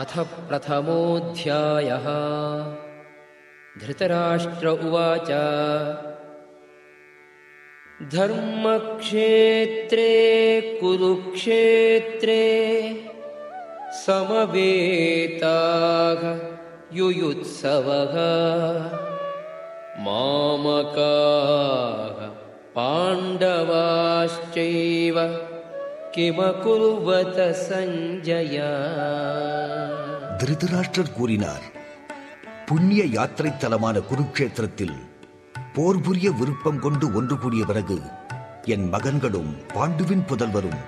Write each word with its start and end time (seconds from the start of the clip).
अथ 0.00 0.12
प्रथमोऽध्यायः। 0.18 2.06
धृतराष्ट्र 3.80 4.68
उवाच। 4.68 5.30
धर्मक्षेत्रे 8.12 10.12
कुरुक्षेत्रे 10.80 12.44
समवेताः 13.92 16.22
युयुत्सवः। 16.96 18.16
मामकाः 19.98 22.18
पाण्डवाश्चैव 22.76 25.16
किमकुर्वत 26.14 27.38
सञ्जय 27.38 28.56
திருதராஷ்டிரர் 30.39 31.15
கூறினார் 31.15 31.65
புண்ணிய 32.69 33.01
யாத்திரை 33.15 33.51
தலமான 33.55 33.97
குருக்ஷேத்திரத்தில் 34.09 34.95
போர் 35.75 36.01
புரிய 36.01 36.27
விருப்பம் 36.39 36.79
கொண்டு 36.79 37.05
ஒன்று 37.13 37.35
கூடிய 37.37 37.63
பிறகு 37.65 37.97
என் 38.73 38.85
மகன்களும் 38.93 39.51
பாண்டுவின் 39.73 40.27
புதல்வரும் 40.29 40.79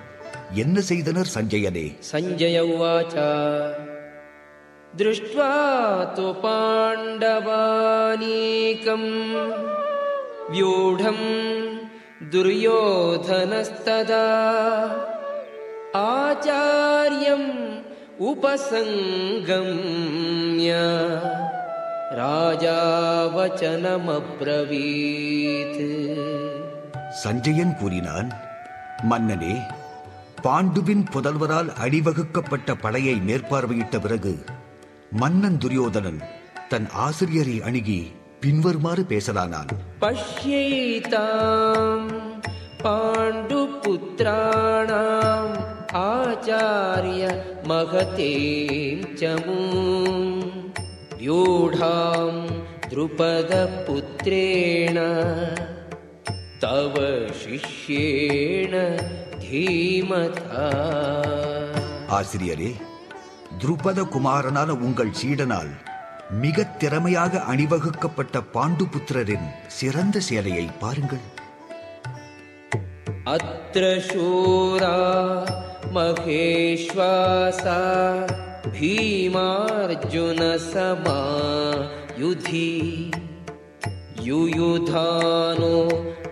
என்ன 0.62 0.80
செய்தனர் 0.88 1.30
சஞ்சயனே 1.34 1.86
सञ्जय 2.08 2.56
उवाच 2.66 3.14
दृष्ट्वा 4.92 5.48
तु 6.16 6.26
पाण्डवानीकम् 8.00 9.08
व्यूढम् 10.52 11.24
दुर्योधनस्तदा 12.32 14.24
आचार्यम् 16.02 17.41
उपसङ्गम्य 19.40 20.70
राजा 22.18 22.78
वचनमब्रवीत् 24.48 25.82
சஞ்சயன் 27.18 27.72
கூறினான் 27.78 28.28
மன்னனே 29.10 29.54
பாண்டுவின் 30.44 31.04
புதல்வரால் 31.12 31.70
அணிவகுக்கப்பட்ட 31.84 32.74
படையை 32.82 33.14
மேற்பார்வையிட்ட 33.28 33.94
பிறகு 34.04 34.32
மன்னன் 35.20 35.56
துரியோதனன் 35.62 36.20
தன் 36.70 36.86
ஆசிரியரை 37.04 37.56
அணுகி 37.68 37.98
பின்வருமாறு 38.42 39.04
பேசலானான் 39.12 39.70
पश्यैताम् 40.02 42.10
पाण्डुपुत्राणाम् 44.18 45.56
आचार्य 46.00 47.22
महतीं 47.68 48.96
च 49.14 49.22
मूम् 49.44 50.26
व्यूढाम् 51.20 52.40
द्रुपदपुत्रेण 52.90 54.98
तव 56.64 56.94
शिष्येण 57.42 58.74
धीमता 59.44 60.66
ஆசிரியரே 62.16 62.68
துருபத 63.60 64.00
குமாரனான 64.12 64.70
உங்கள் 64.86 65.10
சீடனால் 65.18 65.72
மிக 66.42 66.64
திறமையாக 66.80 67.42
அணிவகுக்கப்பட்ட 67.52 68.40
பாண்டுபுத்திரரின் 68.54 69.46
சிறந்த 69.78 70.16
சேலையை 70.28 70.64
பாருங்கள் 70.82 71.24
अत्र 73.28 73.82
शूरा 74.08 74.96
महेश्वासा 75.96 77.78
भीमार्जुनसमा 79.80 81.18
युधि 82.20 82.70
युयुधानो 84.28 85.74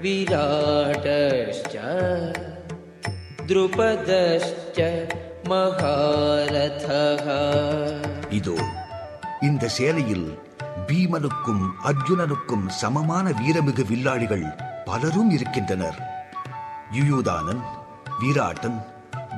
विराटश्च 0.02 1.74
द्रुपदश्च 3.48 4.78
महारथः 5.50 7.26
இதோ 8.36 8.54
இந்த 9.48 9.64
சேலையில் 9.76 10.24
பீமனுக்கும் 10.88 11.62
அர்ஜுனனுக்கும் 11.90 12.66
சமமான 12.80 13.26
வீரமிகு 13.40 13.84
வில்லாளிகள் 13.90 14.46
பலரும் 14.88 15.30
இருக்கின்றனர் 15.36 15.98
யுயுதானன் 16.96 17.62
வீராட்டன் 18.20 18.78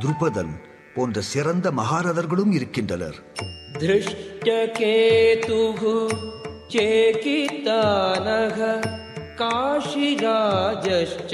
துருபதன் 0.03 0.53
போன்ற 0.97 1.21
சிறந்த 1.33 1.67
மகாரதர்களும் 1.81 2.53
இருக்கின்றனர் 2.59 3.19
धृष्टकेतुः 3.83 5.81
चेकितानः 6.75 8.59
काशिराजश्च 9.41 11.33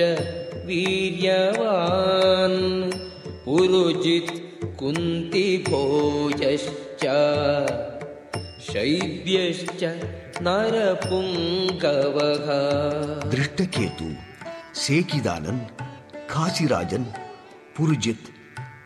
वीर्यवान् 0.69 2.61
पुरुजित् 3.47 4.33
कुन्तिभोजश्च 4.81 5.75
शैब्यश्च 8.69 9.83
नरपुङ्गवः 10.47 12.47
திருஷ்டகேது 13.33 14.09
சேகிதானன் 14.85 15.63
காசிராஜன் 16.33 17.07
புருஜித் 17.77 18.29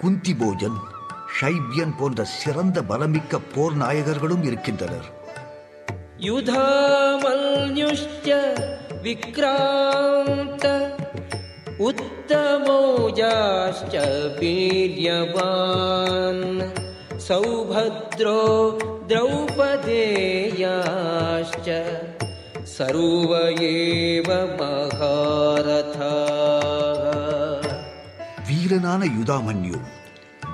குந்திபோஜன் 0.02 0.78
ஷைபியன் 1.38 1.94
போன்ற 1.98 2.24
சிறந்த 2.38 2.78
பலமிக்க 2.90 3.40
போர் 3.54 3.76
நாயகர்களும் 3.82 4.44
இருக்கின்றனர் 4.48 5.08
युधामल्युश्च 6.90 8.28
विक्रान्त 9.04 10.64
उत्तमौजाश्च 11.88 13.94
वीर्यवान् 14.38 16.42
सौभद्रो 17.26 18.40
द्रौपदेयाश्च 19.10 19.58
सर्व 22.68 23.30
एव 23.68 24.28
महारथाः 24.60 26.41
வீரனான 28.63 29.05
யுதாமன்யு 29.05 29.77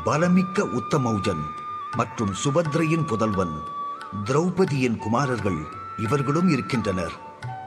பலமிக்க 0.06 0.62
உத்தமௌஜன் 0.62 1.42
மற்றும் 1.96 2.32
சுபத்ரையின் 2.44 3.06
புதல்வன் 3.06 3.54
திரௌபதியின் 4.26 4.98
குமாரர்கள் 4.98 5.58
இவர்களும் 5.98 6.50
இருக்கின்றனர். 6.50 7.12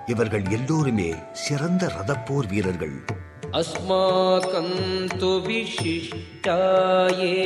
இவர்கள் 0.07 0.45
எல்லோருமே 0.51 1.15
சிறந்த 1.33 1.87
ரதப்போர் 1.87 2.49
வீரர்கள். 2.49 3.05
அஸ்மாக்கம் 3.53 4.75
து 5.15 5.31
விசிஷ்டாயே 5.47 7.37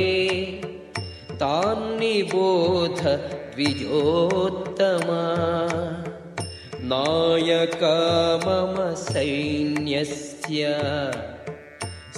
தாம் 1.36 2.00
நிபோத 2.00 3.20
விஜோத்தமா 3.56 5.24
நாயக 6.80 7.82
மம 8.44 8.96
சைன்யஸ்ய 9.12 10.64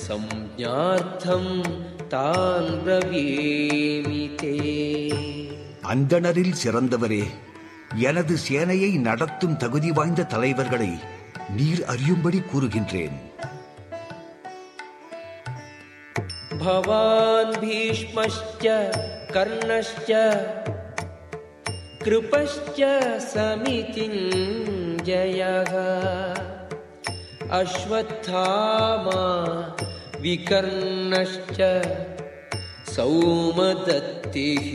சம்ஞார்த்தம் 0.08 1.52
தான் 2.08 2.69
பிரவேமிதே 2.84 4.52
அந்தணரில் 5.82 6.55
சிறந்தவரே 6.62 7.25
எனது 8.08 8.37
சேனையை 8.49 8.90
நடத்தும் 8.99 9.56
தகுதி 9.56 9.90
வாய்ந்த 9.93 10.26
தலைவர்களை 10.34 10.90
நீர் 11.56 11.82
அறியும்படி 11.84 12.40
கூறுகின்றேன். 12.40 13.19
பவான் 16.58 17.55
பீஷ்மஷ்ச 17.60 18.64
கர்ணஷ்ச 19.34 20.10
கிருபஷ்ச 22.05 22.81
சமிதிஞ்சயக. 23.34 24.14
அஸ்வத்தாமா 27.58 29.22
विकर्णश्च 30.24 31.60
सौमदत्तिः 32.95 34.68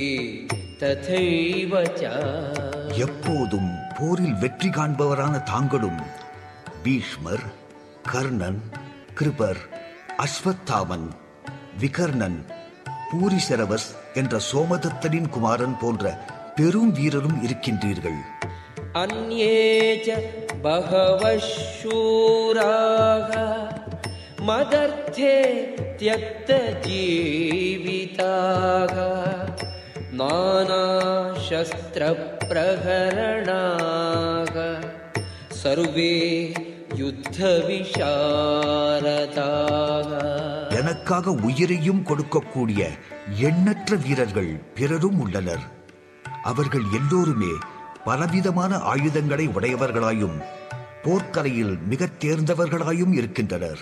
तथैव 0.79 1.73
च 1.93 2.03
எப்போதும் 3.05 3.69
போரில் 3.97 4.37
வெற்றி 4.43 4.69
காண்பவரான 4.76 5.35
தாங்களும் 5.50 6.00
பீஷ்மர் 6.85 7.44
கர்ணன் 8.11 8.61
கிருபர் 9.19 9.61
அஸ்வத்தாமன் 10.25 11.06
விகர்ணன் 11.82 12.38
பூரிசரவஸ் 13.11 13.88
என்ற 14.20 14.41
சோமதத்தனின் 14.49 15.31
குமாரன் 15.35 15.76
போன்ற 15.82 16.05
பெரும் 16.59 16.93
வீரரும் 16.99 17.38
இருக்கின்றீர்கள் 17.47 18.20
अन्ये 18.97 19.56
च 19.99 20.09
बहवः 20.62 21.25
शूराः 21.73 23.32
मदर्थे 24.49 25.35
त्यक्तजीविताः 26.00 26.97
नानाशस्त्रप्रहरणाः 33.59 34.56
सर्वे 35.61 36.12
युद्धविशारदाः 38.81 40.11
எனக்காக 40.79 41.31
உயிரையும் 41.47 42.03
கொடுக்கக்கூடிய 42.09 42.81
எண்ணற்ற 43.49 43.97
வீரர்கள் 44.05 44.50
பிறரும் 44.75 45.19
உள்ளனர் 45.25 45.65
அவர்கள் 46.44 46.87
எல்லோருமே 46.99 47.53
பலவிதமான 48.05 48.76
ஆயுதங்களை 48.93 49.47
உடையவர்களாயும் 49.56 50.37
போர்க்கலையில் 51.05 51.75
மிகத் 51.91 52.19
தேர்ந்தவர்களாயும் 52.23 53.12
இருக்கின்றனர் 53.12 53.81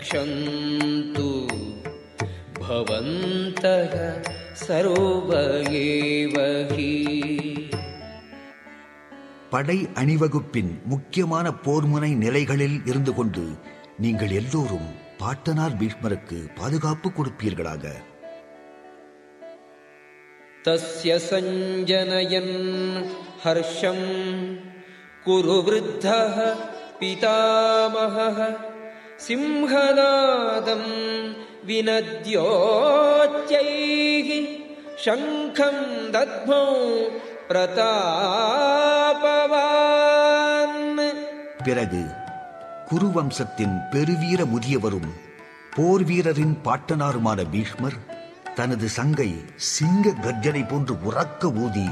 भीष्ममेवाभिरक्षन्तु 0.00 1.28
भवन्तः 2.60 3.94
सर्व 4.64 5.30
एव 5.78 6.36
हि 6.72 6.92
படை 9.55 9.87
அணிவகுப்பின் 9.93 10.81
முக்கியமான 10.85 11.49
போர்முனை 11.49 12.15
நிலைகளில் 12.15 12.81
இருந்து 12.85 13.13
கொண்டு 13.13 13.47
நீங்கள் 13.97 14.29
எல்லோரும் 14.29 15.03
பாட்டனார் 15.17 15.77
பீஷ்மருக்கு 15.77 16.55
பாதுகாப்பு 16.55 17.09
கொடுப்பீர்களாக. 17.09 17.91
தஸ்ய 20.63 21.19
சஞ்சனயன் 21.29 22.75
ஹர்ஷம் 23.43 24.07
குரு 25.23 25.63
விருத்த 25.65 26.25
பிதாமக 26.99 28.57
சிம்ஹநாதம் 29.27 30.91
வினத்யோத்யை 31.67 33.69
சங்கம் 34.95 36.11
தத்மோ 36.11 36.65
பிரதாபவான். 37.49 37.93
பிறகு 41.63 42.05
குருவம்சத்தின் 42.89 43.75
பெருவீர 43.91 44.45
முதியவரும் 44.45 45.11
போர் 45.75 46.03
வீரரின் 46.05 46.57
பாட்டனாருமான 46.63 47.39
பீஷ்மர் 47.51 47.97
தனது 48.55 48.89
சங்கை 48.89 49.31
சிங்க 49.55 50.09
கர்ஜனை 50.09 50.67
போன்று 50.67 50.93
உறக்க 50.93 51.53
ஊதி 51.53 51.89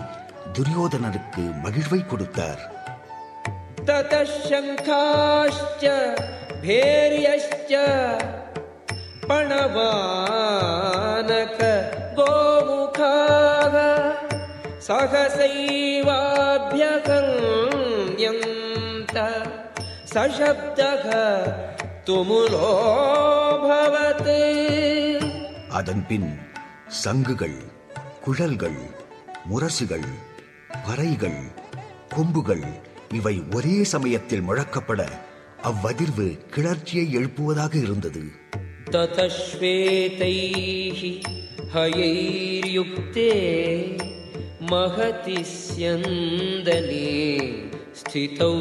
துரியோதனருக்கு 0.53 1.44
மகிழ்வை 1.63 2.05
கொடுத்தார். 2.05 2.71
ததசங்காஷ்ச 3.85 5.83
பேரியஷ்ச 6.61 7.71
பணவானக 9.27 10.00
கோ 12.15 12.52
सहसैवाभ्यगन्यन्त 17.78 19.16
सशब्दः 20.12 21.06
तुमुलोऽभवत् 22.08 22.75
அதன்பின் 25.78 26.28
சங்குகள் 27.00 27.58
குழல்கள் 28.25 28.78
முரசுகள் 29.50 30.06
பறைகள் 30.86 31.40
கொம்புகள் 32.14 32.64
இவை 33.18 33.35
ஒரே 33.56 33.76
சமயத்தில் 33.92 34.47
முழக்கப்பட 34.49 35.00
அவ்வதிர்வு 35.70 36.26
கிளர்ச்சியை 36.54 37.06
எழுப்புவதாக 37.18 37.75
இருந்தது 37.87 38.25
ततः 38.88 39.28
श्वेतैः 39.40 41.00
हयैर्युक्ते 41.75 43.30
महति 44.70 45.38
स्यन्दने 45.47 47.11
स्थितौ 48.00 48.52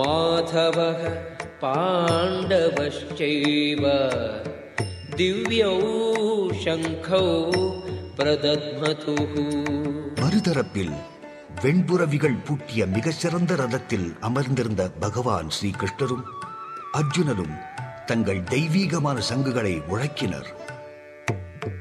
माधवः 0.00 1.00
पाण्डवश्चैव 1.64 3.02
दिव्यौ 5.20 5.74
शङ्खौ 6.64 7.24
प्रदध्मतुः 8.18 9.34
மறுதரப்பில் 10.22 10.94
வெண்புறவிகள் 11.62 12.38
பூட்டிய 12.46 12.80
மிகச் 12.94 13.20
சிறந்த 13.22 13.52
ரதத்தில் 13.60 14.08
அமர்ந்திருந்த 14.28 14.82
பகவான் 15.04 15.50
ஸ்ரீ 15.56 15.70
கிருஷ்ணரும் 15.80 16.24
அர்ஜுனரும் 17.00 17.54
தங்கள் 18.10 18.42
தெய்வீகமான 18.54 19.18
சங்குகளை 19.30 19.74
முழக்கினர் 19.90 20.48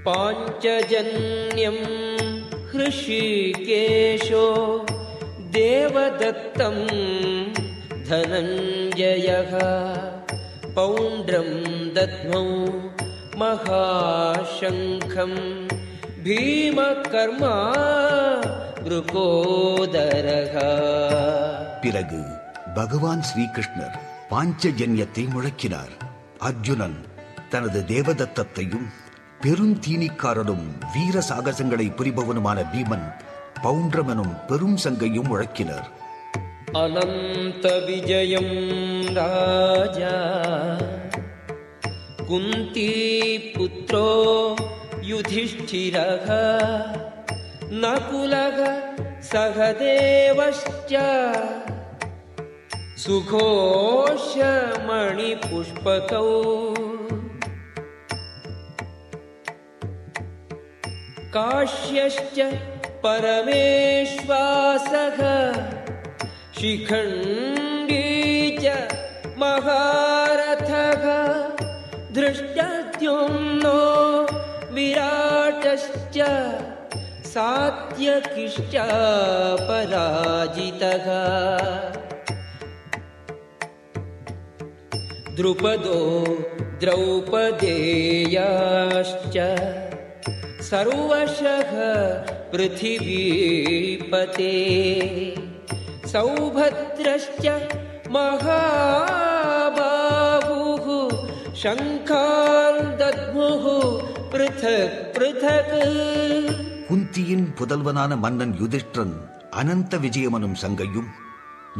पाञ्चजन्यम् 0.05 1.83
हृषिकेशो 2.75 4.45
देवदत्तं 5.55 6.77
धनञ्जयः 8.09 9.53
पौण्ड्रं 10.77 11.49
दद्मौ 11.97 12.45
महाशङ्खम् 13.41 15.39
भीमकर्मा 16.25 17.55
वृकोदरः 18.85 20.55
பிறகு 21.83 22.19
பகவான் 22.75 23.23
ஸ்ரீகிருஷ்ணர் 23.29 23.95
பாஞ்சஜன்யத்தை 24.31 25.23
முழக்கினார் 25.33 25.93
அர்ஜுனன் 26.49 26.97
தனது 27.49 27.79
தேவதத்தத்தையும் 27.89 28.87
பெருந்தீனிக்காரனும் 29.42 30.66
வீர 30.94 31.16
சாகசங்களை 31.28 31.86
புரிபவனுமான 31.94 32.58
பீமன் 32.72 33.06
பவுண்டம் 33.62 34.08
எனும் 34.08 34.34
பெரும் 34.48 34.76
சங்கையும் 34.76 35.28
முழக்கினர் 35.30 35.86
அனந்த 36.72 37.66
விஜயம் 37.88 38.54
ராஜா 39.14 40.14
குந்தி 42.26 42.90
புத்திரோ 43.54 44.08
யுதிஷ்டிரக 45.10 46.28
நகுலக 47.84 48.58
சகதேவஷ்ட 49.32 50.94
சுகோஷ 53.04 54.34
மணிபுஷ்பகௌ. 54.88 56.28
काश्यश्च 61.36 62.38
परमेश्वासः 63.04 63.98
शिखण्डी 66.58 68.06
च 68.62 68.72
महारथः 69.42 71.04
धृष्टद्युम्नो 72.18 73.80
विराटश्च 74.76 76.16
सात्यकिश्च 77.34 78.76
पराजितः 79.68 81.06
द्रुपदो 85.36 86.00
द्रौपदेयाश्च 86.80 87.36
सर्वशः 90.65 91.71
पृथिवीपते 92.53 94.53
सौभद्रश्च 96.11 97.45
महाबाहुः 99.53 100.85
शङ्खान् 101.61 102.81
दद्मुः 103.01 103.65
पृथक् 104.33 104.97
पृथक् 105.15 105.75
குந்தியின் 106.87 107.45
புதல்வனான 107.57 108.15
மன்னன் 108.17 108.53
யுதிஷ்டிரன் 108.59 109.13
அனந்த 109.59 109.97
விஜயமனும் 110.03 110.55
சங்கையும் 110.61 111.09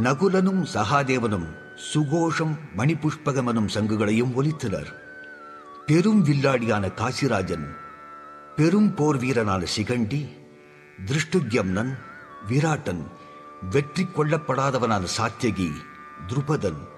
நகுலனும் 0.04 0.62
சகாதேவனும் 0.74 1.48
சுகோஷம் 1.88 2.54
மணிபுஷ்பகமனும் 2.80 3.68
சங்குகளையும் 3.76 4.32
ஒலித்தனர் 4.40 4.92
பெரும் 5.88 6.22
வில்லாடியான 6.28 6.92
காசிராஜன் 7.00 7.66
பெரும் 8.57 8.95
போர் 8.95 9.17
வீரனான 9.17 9.65
சிகண்டி 9.77 10.37
திருஷ்டுத்யம்னன் 11.07 11.97
விராட்டன் 12.49 13.05
வெற்றி 13.71 14.03
கொள்ளப்படாதவனான 14.03 15.03
சாத்தியகி 15.19 15.71
துருபதன் 16.27 16.95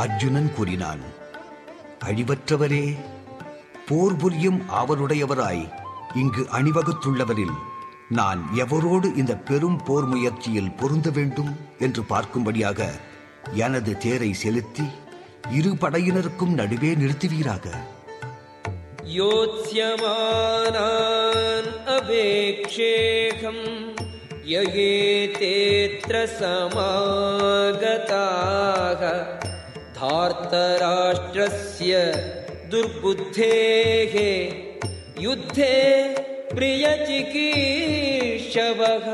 அர்ஜுனன் 0.03 0.50
கூறினான் 0.55 1.03
அழிவற்றவரே 2.07 2.85
போர் 3.88 4.17
புரியும் 4.21 4.59
ஆவலுடையவராய் 4.79 5.63
இங்கு 6.21 6.43
அணிவகுத்துள்ளவரில் 6.57 7.55
நான் 8.10 8.40
எவரோடு 8.56 9.16
இந்த 9.16 9.36
பெரும் 9.36 9.82
போர் 9.84 10.04
முயற்சியில் 10.04 10.74
பொருந்த 10.74 11.10
வேண்டும் 11.10 11.52
என்று 11.78 12.02
பார்க்கும்படியாக 12.02 12.88
எனது 13.54 13.98
தேரை 13.98 14.32
செலுத்தி 14.32 14.86
இரு 15.50 15.70
படையினருக்கும் 15.70 16.54
நடுவே 16.54 16.94
நிறுத்துவீராக. 16.94 17.66
யோத்யமானான் 19.14 20.10
அபேக்ஷேகம் 21.96 23.64
யயேதேத்ர 24.44 26.26
சமாகதாக 26.40 26.62
தார்த்தராஷ்டிரஸ்ய 30.00 31.92
துர்புத்தேகே 32.70 34.32
யுத்தே 35.16 35.74
प्रियचिकीर्षवः 37.67 39.07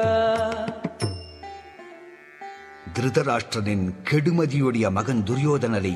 திருதராஷ்டிரனின் 2.96 3.86
கெடுமதியுடைய 4.10 4.86
மகன் 4.92 5.22
துரியோதனரை 5.28 5.94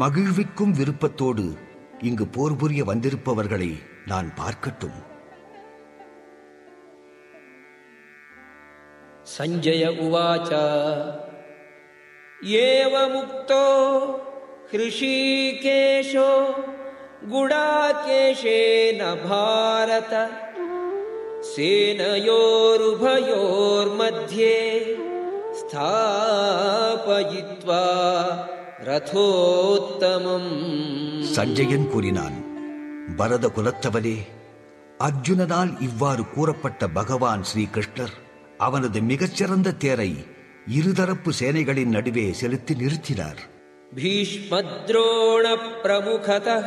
மகிழ்விக்கும் 0.00 0.74
விருப்பத்தோடு 0.78 1.44
இங்கு 2.02 2.26
போர் 2.28 2.56
புரிய 2.56 2.82
வந்திருப்பவர்களை 2.84 3.70
நான் 4.06 4.28
பார்க்கட்டும் 4.38 4.98
सञ्जय 9.26 9.82
उवाच 10.00 10.48
एवमुक्तो 12.60 13.64
हृषीकेशो 14.72 16.30
गुडाकेशेन 17.32 19.00
भारत 19.24 20.12
सेनयोरुभयोर्मध्ये 23.20 24.56
स्थापयित्वा 25.60 27.82
रथोत्तमम् 28.88 30.50
சஞ்சயன் 31.32 31.84
கூறினான் 31.90 32.36
பரத 33.18 33.48
குலத்தவனே 33.56 34.14
அர்ஜுனனால் 35.00 35.72
இவ்வாறு 35.86 36.22
கூறப்பட்ட 36.34 36.88
பகவான் 36.96 37.42
ஸ்ரீகிருஷ்ணர் 37.50 38.14
அவனது 38.60 38.98
மிகச்சிறந்த 39.10 39.74
தேரை 39.84 40.08
இருதரப்பு 40.74 41.32
சேனைகளின் 41.40 41.94
நடுவே 41.96 42.26
செலுத்தி 42.40 42.76
நிறுத்தினார் 42.82 43.40
भीष्मद्रोणप्रमुखतः 43.92 46.66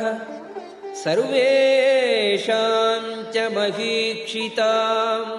सर्वेषां 1.04 3.02
च 3.26 3.36
महीक्षिताम् 3.56 5.32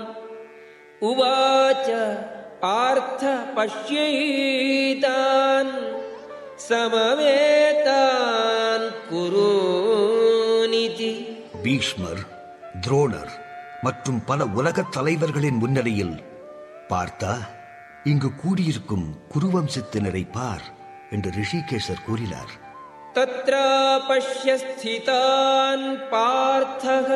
उवाच 1.01 1.88
पार्थ 2.63 3.22
पश्यैतान् 3.58 5.74
समवेतान् 6.67 8.13
कुरूनिति 9.10 11.12
பீஷ்மர் 11.65 12.20
துரோணர் 12.84 13.32
மற்றும் 13.86 14.20
பல 14.27 14.46
உலகத் 14.58 14.91
தலைவர்களின் 14.96 15.58
முன்னிலையில் 15.62 16.13
பார்த்தா 16.91 17.32
இங்கு 18.05 18.29
கூடியிருக்கும் 18.41 19.08
குருவம்சத்தினரை 19.32 20.22
பார் 20.36 20.65
என்று 21.15 21.29
ரிஷிகேசர் 21.38 22.03
கூறினார் 22.08 22.51
तत्र 23.17 23.55
पश्य 24.09 24.57
स्थितान् 24.59 25.87
पार्थः 26.12 27.09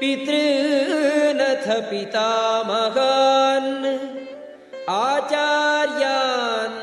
पितॄनथ 0.00 1.66
पितामहान्। 1.90 3.86
आचार्यान् 4.88 6.78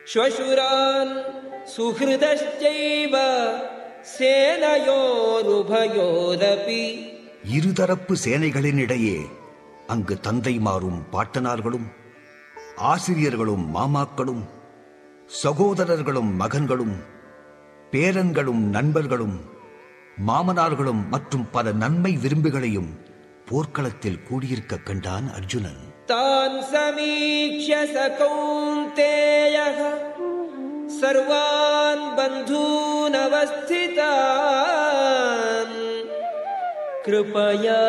श्वशुरान् 0.08 1.13
सुहृदश्चैव 1.68 3.16
சேனையோருபயோரபி. 4.03 5.18
இருதரப்பு 7.56 8.15
சேனைகளினிடையே 8.24 9.18
அங்கு 9.88 10.18
தந்தைமாரும் 10.22 11.00
பாட்டனார்களும் 11.12 11.88
ஆசிரியர்களும் 12.77 13.75
மாமாக்களும் 13.75 14.44
சகோதரர்களும் 15.27 16.39
மகன்களும் 16.39 16.96
பேரன்களும் 17.91 18.63
நண்பர்களும் 18.70 19.38
மாமனார்களும் 20.27 21.10
மற்றும் 21.10 21.46
பல 21.51 21.72
நன்மை 21.72 22.12
விரும்புகளையும் 22.12 23.00
போர்க்களத்தில் 23.46 24.24
கூடியிருக்க 24.24 24.77
கண்டான் 24.77 25.32
அர்ஜுனன். 25.34 25.79
தான் 26.06 26.63
சமீட்ச 26.72 27.88
सर्वान् 31.00 32.04
बन्धूनवस्थितान् 32.16 32.52
कृपया 37.07 37.81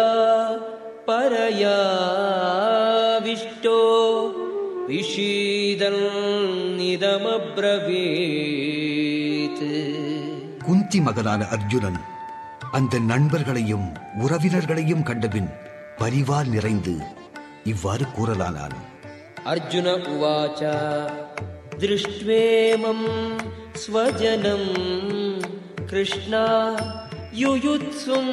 परयाविष्टो 2.47 3.79
विषीदन्निदमब्रवीत् 7.85 9.63
குந்தி 10.67 10.99
மகனான 11.05 11.41
அர்ஜுனன் 11.55 11.97
அந்த 12.77 12.99
நண்பர்களையும் 13.09 13.85
உறவினர்களையும் 14.23 15.03
கண்டபின் 15.09 15.49
பரிவால் 15.99 16.49
நிறைந்து 16.55 16.93
இவ்வாறு 17.71 18.05
கூறலானான் 18.15 18.75
अर्जुन 19.47 19.87
उवाच 20.11 20.61
दृष्ट्वेमं 21.79 23.01
स्वजनं 23.77 24.63
कृष्णा 25.89 26.43
युयुत्सुं 27.35 28.25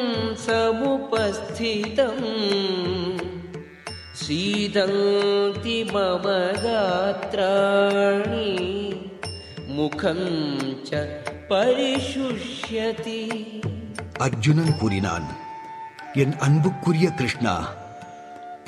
समुपस्थितम् 0.45 2.27
सीदन्ति 4.23 5.79
मम 5.93 6.27
गात्राणि 6.65 8.49
मुखं 9.77 10.21
च 10.89 10.91
परिशुष्यति 11.53 13.21
அர்ஜுனன் 14.25 14.75
கூறினான் 14.81 15.25
என் 16.23 16.35
அன்புக்குரிய 16.45 17.07
கிருஷ்ணா 17.19 17.55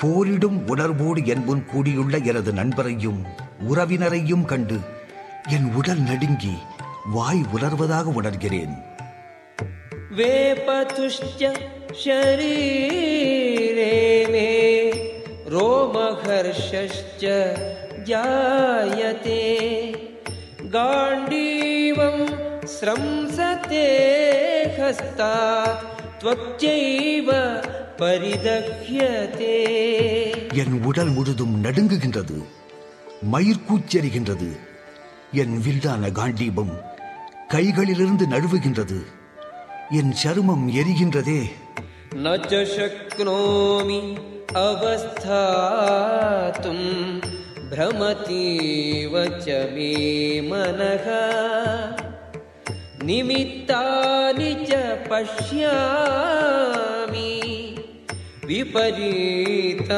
போரிடும் 0.00 0.58
உணர்வோடு 0.72 1.20
என் 1.32 1.44
முன் 1.48 1.62
கூடியுள்ள 1.70 2.14
எனது 2.30 2.52
நண்பரையும் 2.58 3.20
உறவினரையும் 3.68 4.44
கண்டு 4.52 4.78
என் 5.56 5.68
உடல் 5.78 6.02
நடுங்கி 6.10 6.54
வாய் 7.16 7.44
உலர்வதாக 7.54 8.06
உணர்கிறேன் 8.20 8.74
वेपतुश्च 10.16 11.40
शरीरे 12.04 13.94
मे 14.32 14.48
रोमहर्षश्च 15.54 17.22
जायते 18.08 19.40
गाण्डीवं 20.76 22.16
स्रंसते 22.74 23.86
हस्तात् 24.78 25.82
त्वच्चैव 26.22 27.28
परिदह्यते 28.00 29.56
என் 30.62 30.76
உடல் 30.88 31.10
முழுதும் 31.10 31.54
நடுங்குகின்றது 31.64 32.36
மயிர்கூச்செறிகின்றது 33.32 34.50
என் 35.42 35.54
வில்லான 35.66 36.10
காண்டீபம் 36.18 36.74
கைகளிலிருந்து 37.54 38.26
நழுவுகின்றது 38.32 39.00
என் 39.98 40.12
சருமம் 40.22 40.66
எரிகின்றதே 40.80 41.40
न 42.16 42.26
च 42.40 42.52
शक्नोमि 42.66 44.00
अवस्थातुं 44.56 46.02
भ्रमतीव 47.70 49.14
च 49.36 49.46
मे 49.72 49.88
मनः 50.50 51.06
निमित्तानि 53.04 54.52
च 54.62 54.70
पश्यामि 55.10 56.14
विपरीतानि 58.50 59.90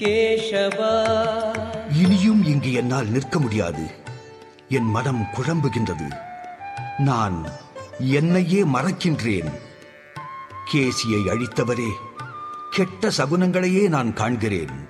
केशव 0.00 0.78
இனியும் 0.80 1.18
இங்கு 1.18 1.51
என்னால் 2.73 3.07
நிற்க 3.07 3.39
முடியாது. 3.39 3.83
என் 4.69 4.89
மனம் 4.89 5.27
குழம்புகின்றது. 5.33 6.13
நான் 6.97 7.45
என்னையே 7.99 8.63
மறக்கின்றேன். 8.63 9.59
கேசியை 10.73 11.25
அழித்தவரே 11.25 11.89
கெட்ட 12.71 13.09
சகுனங்களையே 13.17 13.87
நான் 13.87 14.13
காண்கிறேன். 14.13 14.89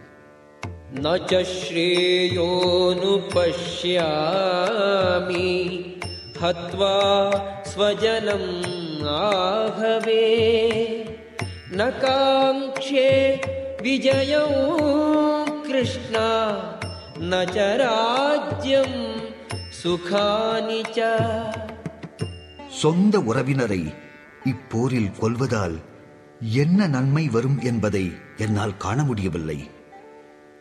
நச்சஸ்ரேயோனு 0.94 1.84
பஷ்யாமி 3.34 4.22
ஹத்வா 6.42 7.30
ஸ்வஜனம் 7.62 8.64
ஆகவே. 9.06 10.26
நகாங்கே 11.72 13.40
விஜயம் 13.82 15.62
கிருஷ்ணா. 15.64 16.52
न 17.32 17.46
च 17.56 17.58
ராஜ்யம் 17.82 18.98
சுகானிச்ச 19.84 21.18
சொந்த 22.68 23.20
உறவினரை 23.20 23.94
இப்போரில் 24.44 25.20
கொல்வதால் 25.20 25.78
என்ன 26.42 26.88
நன்மை 26.88 27.30
வரும் 27.30 27.62
என்பதை 27.62 28.12
என்னால் 28.38 28.78
காண 28.78 29.04
முடியவில்லை. 29.04 29.70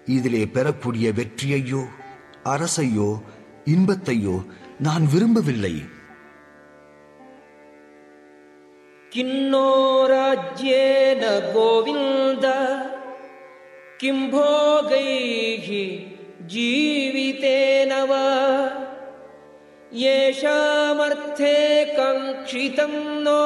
இதிலே 0.05 0.46
பெறக்கூடிய 0.46 1.12
வெற்றியையோ 1.12 1.85
அரசையோ 2.44 3.22
இன்பத்தையோ 3.64 4.44
நான் 4.79 5.09
விரும்பவில்லை. 5.12 5.83
கிண்ணோ 9.11 10.11
ராஜ்யேன 10.11 11.53
கோவிந்த 11.55 12.46
கிம்போகைகி 14.03 16.12
जीवितेन 16.53 17.93
वा। 18.11 18.25
येषामर्थे 19.95 21.57
काङ्क्षितं 21.85 22.95
नो 23.25 23.43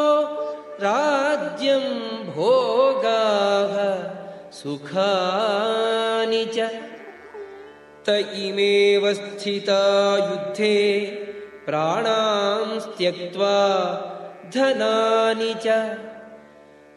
राज्यं 0.84 1.84
भोगाः 2.30 3.74
सुखानि 4.52 6.44
च। 6.44 6.68
त 8.06 8.16
इमेव 8.42 9.12
स्थिता 9.12 9.82
युद्धे 10.16 10.78
प्राणां 11.66 12.80
त्यक्त्वा 12.98 13.56
धनानि 14.54 15.54
च। 15.64 15.78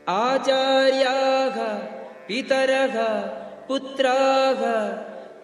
आचार्याः 0.10 1.58
पितरः 2.28 2.98
पुत्राः 3.68 4.62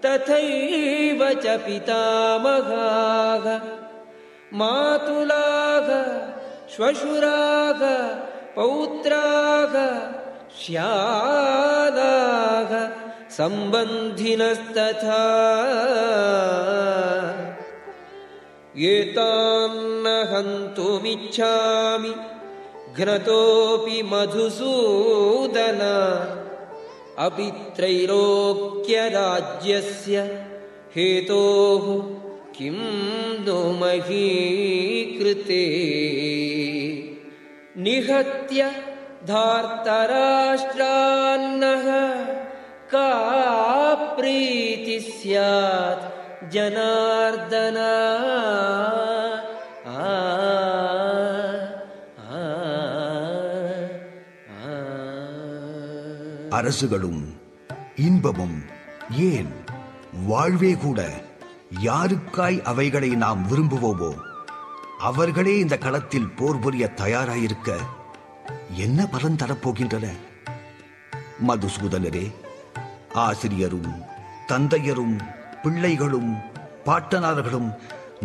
तथैव 0.06 1.22
च 1.44 1.46
पितामहाः 1.66 3.46
मातुलाः 4.60 5.90
श्वशुराः 6.76 7.82
पौत्राः 8.56 9.74
श्यालाः 10.60 12.72
सम्बन्धिनस्तथा। 13.38 15.24
एतान्न 18.92 20.06
हन्तुमिच्छामि 20.32 22.14
घ्नतोऽपि 22.98 23.98
मधुसूदन 24.12 25.82
अपि 27.24 27.48
त्रैलोक्यराज्यस्य 27.76 30.16
हेतोः 30.96 31.86
किं 32.58 32.80
नो 33.46 33.60
मही 33.80 34.28
कृते 35.20 35.64
निहत्य 37.78 38.60
धार्तराष्ट्रान्नः 39.30 41.88
का 42.92 43.08
प्रीतिः 44.18 45.08
स्यात्? 45.12 46.04
जनार्दन 46.54 47.78
அரசுகளும் 56.56 57.22
இன்பமும் 57.96 58.58
ஏன் 59.18 59.52
வாழ்வே 60.28 60.74
கூட 60.76 61.00
யாருக்காய் 61.84 62.60
அவைகளை 62.62 63.10
நாம் 63.16 63.42
விரும்புவோமோ 63.50 64.12
அவர்களே 65.00 65.60
இந்த 65.60 65.78
களத்தில் 65.78 66.30
போர் 66.30 66.60
புரிய 66.60 66.94
தயாராயிருக்க 66.96 67.70
என்ன 68.78 69.08
பலன் 69.08 69.36
தரப்போகின்றன? 69.36 70.06
மதுசூதனரே 71.48 72.26
ஆசிரியரும் 73.14 73.92
தந்தையரும் 74.48 75.16
பிள்ளைகளும் 75.62 76.32
பாட்டனார்களும் 76.86 77.70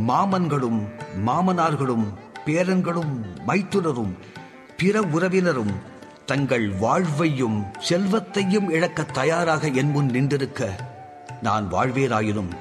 மாமன்களும் 0.06 0.80
மாமனார்களும் 1.26 2.06
பேரன்களும் 2.46 3.14
மைத்துனரும் 3.46 4.12
பிற 4.76 5.00
உறவினரும் 5.02 5.74
தங்கள் 6.29 6.67
வாழ்வையும் 6.79 7.57
செல்வத்தையும் 7.79 8.67
இழக்க 8.69 9.05
தயாராக 9.11 9.69
என் 9.81 9.91
முன் 9.91 10.09
நின்றிருக்க 10.09 10.61
நான் 11.41 11.65
வாழ்வேராயினும் 11.67 12.51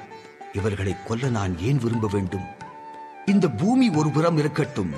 இவர்களை 0.53 0.93
கொல்ல 1.05 1.29
நான் 1.29 1.53
ஏன் 1.61 1.79
விரும்ப 1.79 2.07
வேண்டும் 2.07 2.47
இந்த 3.25 3.45
பூமி 3.57 3.87
ஒரு 3.95 4.09
புறம் 4.09 4.37
இருக்கட்டும் 4.37 4.93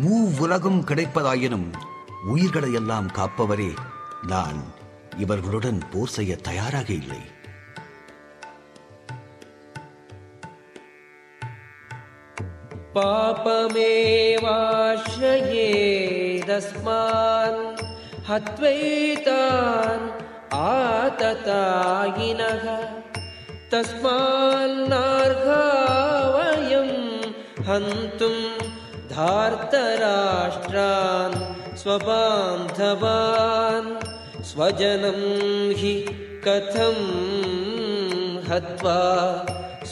மூ 0.00 0.18
உலகம் 0.38 0.80
கிடைப்பதாயினும் 0.84 1.68
உயிர்களை 2.26 2.70
எல்லாம் 2.72 3.08
காப்பவரே 3.16 3.70
நான் 4.26 4.60
இவர்களுடன் 5.16 5.80
போர் 5.92 6.14
செய்ய 6.14 6.32
தயாராக 6.42 6.88
இல்லை 6.92 7.22
पापमेवाश्रयेदस्मान् 16.28 17.89
हत्वैतान् 18.30 20.04
आततायिनः 20.58 22.64
तस्मान्नार्हा 23.72 25.62
वयं 26.36 26.90
हन्तुं 27.68 28.36
धार्तराष्ट्रान् 29.14 31.36
स्वबान्धवान् 31.82 33.90
स्वजनं 34.50 35.20
हि 35.80 35.94
कथं 36.46 36.98
हत्वा 38.50 38.98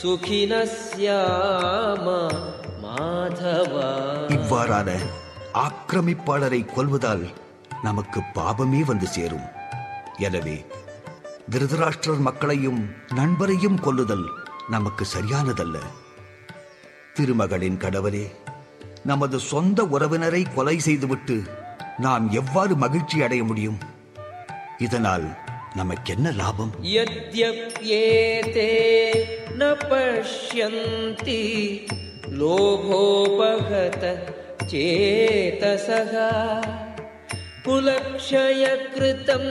सुखिनः 0.00 0.64
स्याम 0.74 2.06
माधव 2.84 3.72
இவ்வாறான 4.36 4.88
ஆக்கிரமிப்பாளரை 5.64 6.60
கொல்வதால் 6.76 7.24
நமக்கு 7.83 8.21
பாபமே 8.35 8.79
வந்து 8.79 9.07
சேரும். 9.07 9.47
எனவே 10.17 10.65
திருதராஷ்டிரர் 11.49 12.19
மக்களையும் 12.19 12.89
நண்பரையும் 13.15 13.79
கொல்லுதல் 13.79 14.25
நமக்கு 14.69 15.05
சரியானதல்ல. 15.17 15.77
திருமகளின் 17.13 17.77
கடவுளே 17.77 18.31
நமது 19.03 19.39
சொந்த 19.39 19.83
உறவினரை 19.83 20.53
கொலை 20.55 20.79
செய்துவிட்டு 20.79 21.41
நாம் 21.97 22.31
எவ்வாறு 22.31 22.75
மகிழ்ச்சி 22.75 23.21
அடைய 23.21 23.43
முடியும்? 23.43 23.77
இதனால் 24.77 25.37
நமக்கென்ன 25.75 26.31
லாபம்? 26.31 26.71
பஷ்யந்தி 29.89 31.41
லோகோபகத 32.39 34.19
சேதசகா. 34.71 36.27
कुलक्षयकृतं 37.69 39.43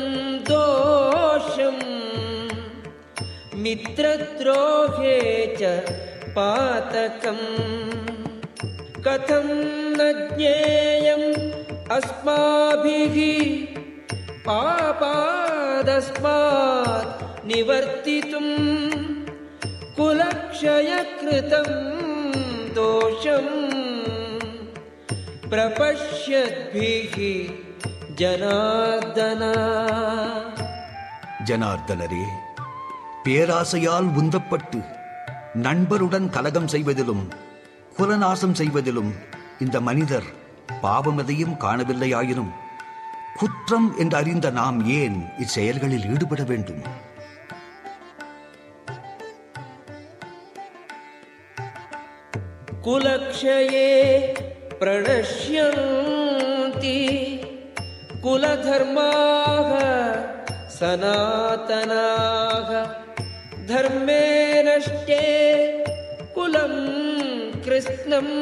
दोषम् 0.50 1.83
मित्रद्रोहे 3.54 5.18
च 5.61 5.90
पातकम्। 6.31 7.44
कथं 9.04 9.48
न 9.96 10.31
ज्ञेयम् 10.37 11.35
अस्माभिः? 11.92 13.16
पापादस्मात् 14.46 17.46
निवर्तितुम् 17.46 18.90
कुलक्षयकृतं 19.96 21.68
दोषम्। 22.74 23.68
प्रपश्यद्भिः 25.50 27.67
ஜனார்தன. 28.18 29.42
ஜனார்தனரே 31.44 32.22
பேராசையால் 33.24 34.09
உந்தப்பட்டு 34.12 34.85
நண்பருடன் 35.54 36.31
கலகம் 36.31 36.68
செய்வதிலும் 36.68 37.28
குலநாசம் 37.98 38.52
செய்வதிலும் 38.52 39.14
இந்த 39.59 39.81
மனிதர் 39.81 40.22
பாவமதையும் 40.83 41.57
காணவில்லையாயினும் 41.61 42.50
குற்றம் 43.37 43.94
என்று 43.98 44.16
அறிந்த 44.16 44.50
நாம் 44.50 44.87
ஏன் 44.87 45.24
இச்செயல்களில் 45.38 46.12
ஈடுபட 46.12 46.42
வேண்டும்? 46.42 46.83
குலக்ஷயே 52.83 54.22
பிரணஷ்யந்தி. 54.81 55.66
कुलधर्माः 58.23 59.71
सनातनाः 60.78 62.69
धर्मे 63.67 64.23
नष्टे 64.67 65.23
कुलं 66.36 66.73
कृत्स्नम् 67.65 68.34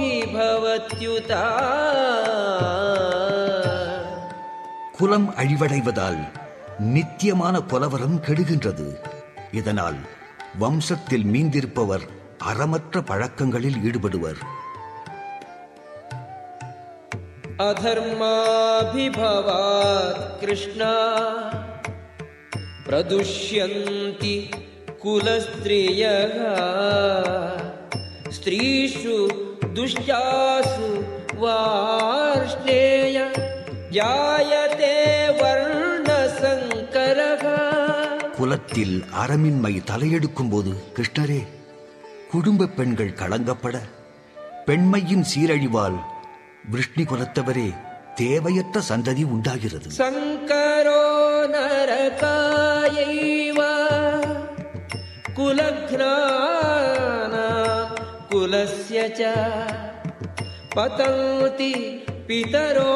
अधर्मोऽभिभवत्युता 0.00 1.42
குலம் 4.98 5.26
அழிவடைவதால் 5.40 6.20
நித்தியமான 6.94 7.56
கொலவரம் 7.70 8.16
கெடுகின்றது 8.24 8.86
இதனால் 9.52 9.98
வம்சத்தில் 10.58 11.26
மீந்திருப்பவர் 11.32 12.04
அறமற்ற 12.50 13.02
பழக்கங்களில் 13.10 13.78
ஈடுபடுவர் 13.82 14.40
अधर्माभिभवात् 18.90 20.20
कृष्णा 20.40 20.92
प्रदुष्यन्ति 22.88 24.34
कुलस्त्रियः 25.02 26.34
स्त्रीषु 28.36 29.16
दुष्टासु 29.78 30.88
वार्ष्णेय 31.42 33.16
जायते 33.98 34.94
वर्णसङ्करः 35.40 37.44
குலத்தில் 38.38 38.96
அறமின்மை 39.22 39.72
தலையெடுக்கும் 39.88 40.50
போது 40.50 40.72
கிருஷ்ணரே 40.96 41.38
குடும்ப 42.32 42.68
பெண்கள் 42.76 43.16
களங்கப்பட 43.20 43.76
பெண்மையின் 44.68 45.24
சீரழிவால் 45.30 45.96
விஷ்ணி 46.71 47.03
குலத்தவரே 47.03 47.73
தேவையற்ற 48.15 48.81
சந்ததி 48.89 49.23
உண்டாகிறது. 49.23 49.89
சங்கரோ 49.89 51.01
நரகாயைவா 51.53 53.71
குலக்ரானா 55.35 57.47
குலஸ்ய 58.29 59.33
பதந்தி 60.75 61.73
பிதரோக்ஷேஷாம் 62.27 62.93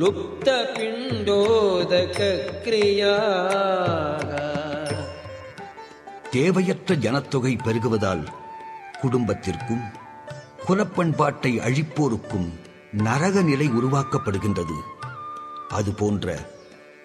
லுப்த 0.00 0.48
பிண்டோதக 0.76 2.18
தேவையற்ற 6.30 6.94
ஜனத்தொகை 6.94 7.56
பெருகுவதால் 7.64 8.24
குடும்பத்திற்கும் 9.00 10.04
குலப்பண்பாட்டை 10.65 11.51
அழிப்போருக்கும் 11.67 12.49
நரக 13.05 13.41
நிலை 13.41 13.67
உருவாக்கப்படுகின்றது 13.79 14.77
அதுபோன்ற 15.75 16.27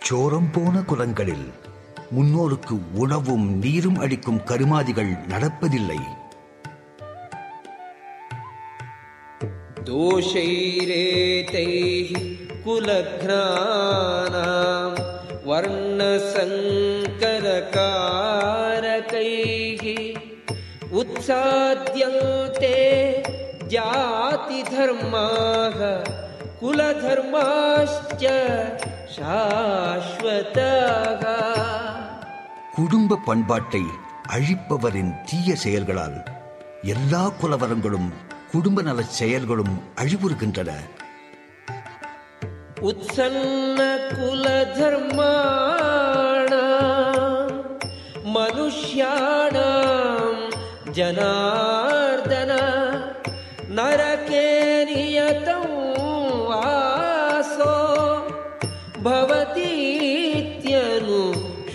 சோரம் 0.00 0.50
போன 0.52 0.82
குலங்களில் 0.82 1.46
முன்னோருக்கு 2.10 2.74
உணவும் 3.02 3.46
நீரும் 3.62 3.98
அளிக்கும் 4.04 4.44
கருமாதிகள் 4.50 5.12
நடப்பதில்லை 5.28 6.00
दोषैरेतैः 10.78 12.10
कुलघ्नानां 12.64 14.36
वर्णसङ्करकारकैः 18.58 19.84
उत्साद्यन्ते 21.00 22.74
जातिधर्माः 23.74 25.78
कुलधर्माश्च 26.60 28.24
शाश्वताः 29.16 31.24
குடும்ப 32.78 33.16
பண்பாட்டை 33.26 33.82
அழிப்பவரின் 34.34 35.12
தீய 35.28 35.48
செயல்களால் 35.62 36.16
எல்லா 36.94 37.22
குலவரங்களும் 37.40 38.08
குடும்ப 38.52 38.82
நலச் 38.88 39.14
செயல்களும் 39.18 39.74
அழிவுறுகின்றன 40.02 40.70
उत्सन्नकुलधर्माणाम् 46.46 47.54
मनुष्याणां 48.34 49.70
जनार्दन 50.96 51.79
नरके 53.76 54.44
नियतं 54.88 55.62
वासो 56.50 57.74
भवतीत्यनु 59.96 61.20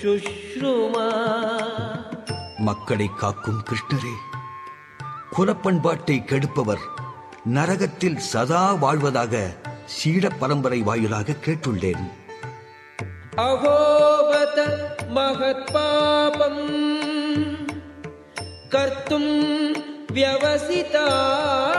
शुश्रुमा 0.02 1.08
மக்களை 2.66 3.08
காக்கும் 3.20 3.62
கிருஷ்ணரே 3.68 4.14
குலப்பண்பாட்டை 5.36 6.18
கெடுப்பவர் 6.30 6.84
நரகத்தில் 7.56 8.20
சதா 8.28 8.64
வாழ்வதாக 8.84 9.34
சீட 9.96 10.34
பரம்பரை 10.42 10.82
வாயிலாக 10.90 11.38
கேட்டுள்ளேன் 11.46 12.04
अहोबत 13.42 14.58
महत्पापम् 15.18 16.60
कर्तुम् 18.74 19.30
व्यवसिता 20.16 21.06
वयम् 21.70 21.75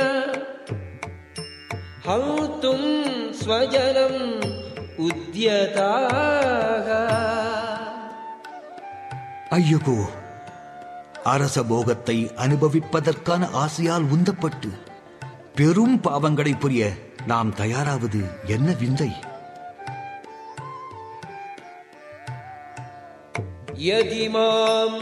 हन्तुम् 2.07 2.89
स्वजनम् 3.39 4.21
उद्यताः 5.07 6.89
ஐயகோ 9.57 9.97
அரச 11.31 11.63
போகத்தை 11.63 12.17
அனுபவிப்பதற்கான 12.43 13.49
ஆசையால் 13.55 14.05
உந்தப்பட்டு 14.15 14.69
பெரும் 15.57 15.99
பாவங்களை 16.05 16.55
புரிய 16.55 16.93
நாம் 17.27 17.53
தயாராவது 17.53 18.21
என்ன 18.47 18.71
விந்தை 18.81 19.11
यदि 23.87 24.27
माम् 24.35 24.97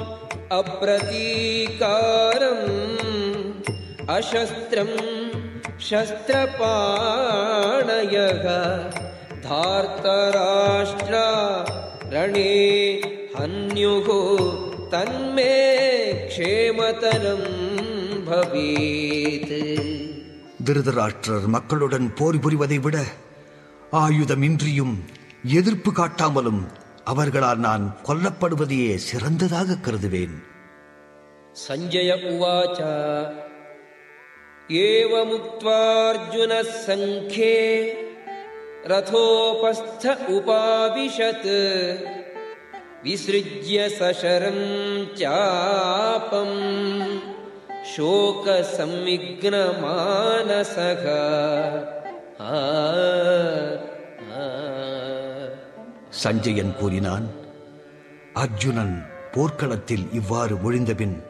अप्रतीकारम् 0.59 2.63
अशस्त्रम् 4.15 4.97
शस्त्रपाणयः 7.15 8.45
धार्तराष्ट्रा 9.47 11.25
रणे 12.13 12.53
हन्युः 13.37 14.07
तन्मे 14.93 15.53
क्षेमतरम् 16.29 17.49
भवेत् 18.29 19.53
திருதராஷ்டிரர் 20.67 21.45
மக்களுடன் 21.55 22.07
போர் 22.17 22.37
புரிவதை 22.43 22.77
விட 22.85 22.97
ஆயுதமின்றியும் 23.99 24.95
எதிர்ப்பு 25.59 25.91
காட்டாமலும் 25.99 26.61
அவர்களால் 27.11 27.61
நான் 27.67 27.85
கொல்லப்படுவதையே 28.09 28.93
சிறந்ததாக 29.09 29.79
கருதுவேன் 29.87 30.35
सञ्जय 31.57 32.09
उवाच 32.29 32.79
एवमुक्त्वार्जुनः 34.69 36.71
सङ्ख्ये 36.87 37.53
रथोपस्थ 38.91 40.03
उपाविशत् 40.35 41.47
विसृज्य 43.05 43.77
सशरम् 43.97 44.65
चापम् 45.19 46.57
शोकसंविघ्नमानसः 49.55 51.03
आ, 52.41 52.43
आ। 52.51 53.88
சஞ்சயன் 56.10 56.76
கூறினான் 56.76 57.26
அர்ஜுனன் 58.32 59.06
போர்க்களத்தில் 59.32 60.12
இவ்வாறு 60.12 60.54
ஒழிந்தபின் 60.54 61.22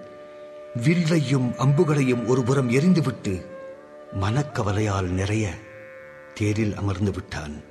வில்லையும் 0.84 1.54
அம்புகளையும் 1.58 2.26
ஒருபுறம் 2.26 2.70
எரிந்துவிட்டு 2.70 3.46
மனக்கவலையால் 4.20 5.08
நிறைய 5.08 5.48
தேரில் 6.34 6.76
அமர்ந்து 6.76 7.10
விட்டான். 7.10 7.62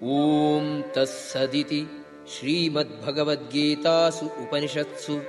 ஓம் 0.00 0.84
தஸ்ஸதிதி 0.92 1.88
ஸ்ரீமத் 2.24 2.96
பகவத்கீதாசு 3.06 4.26
உபனிஷத்சு 4.42 5.22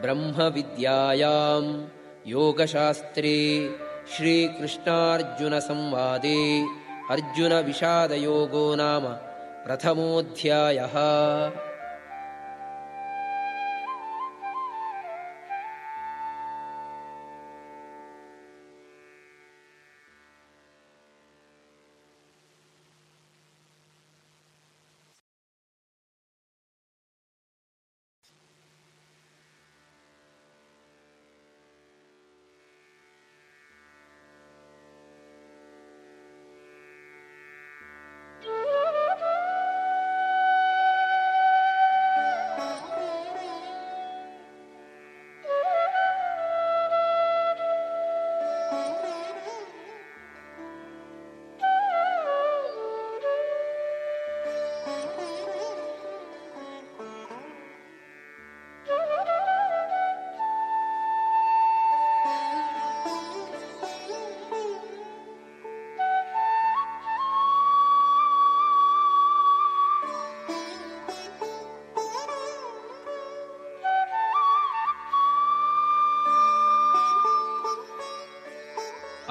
பிரம்ம 0.00 0.48
வித்யாயாம் 0.48 1.88
யோகசாஸ்திரே 2.24 3.70
ஸ்ரீ 4.04 4.46
கிருஷ்ணார்ஜுன 4.46 5.60
சம்வாதே 5.68 6.64
அர்ஜுன 7.08 7.52
விஷாத 7.70 8.14
யோகோ 8.20 8.74
நாம. 8.74 9.25
प्रथमोऽध्यायः 9.66 10.94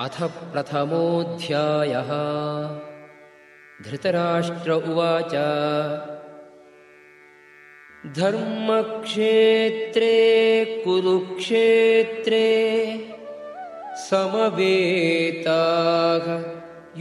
अथ 0.05 0.17
प्रथमोऽध्यायः। 0.23 2.09
धृतराष्ट्र 3.89 4.71
उवाच। 4.71 5.33
धर्मक्षेत्रे 8.15 10.11
कुरुक्षेत्रे 10.85 12.49
समवेताः 13.95 16.25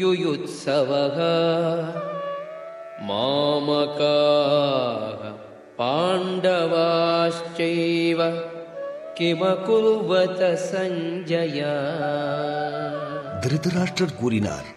युयुत्सवः। 0.01 1.19
मामकाः 3.03 5.31
पाण्डवाश्चैव 5.79 8.21
किमकुर्वत 9.20 10.42
सञ्जय 10.66 11.60
திருதராஷ்டிரர் 13.44 14.18
கூறினார் 14.20 14.68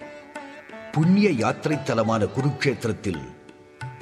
புண்ணிய 0.95 1.29
யாத்திரை 1.41 1.77
தலமான 1.83 2.23
குருக்ஷேத்திரத்தில் 2.35 3.23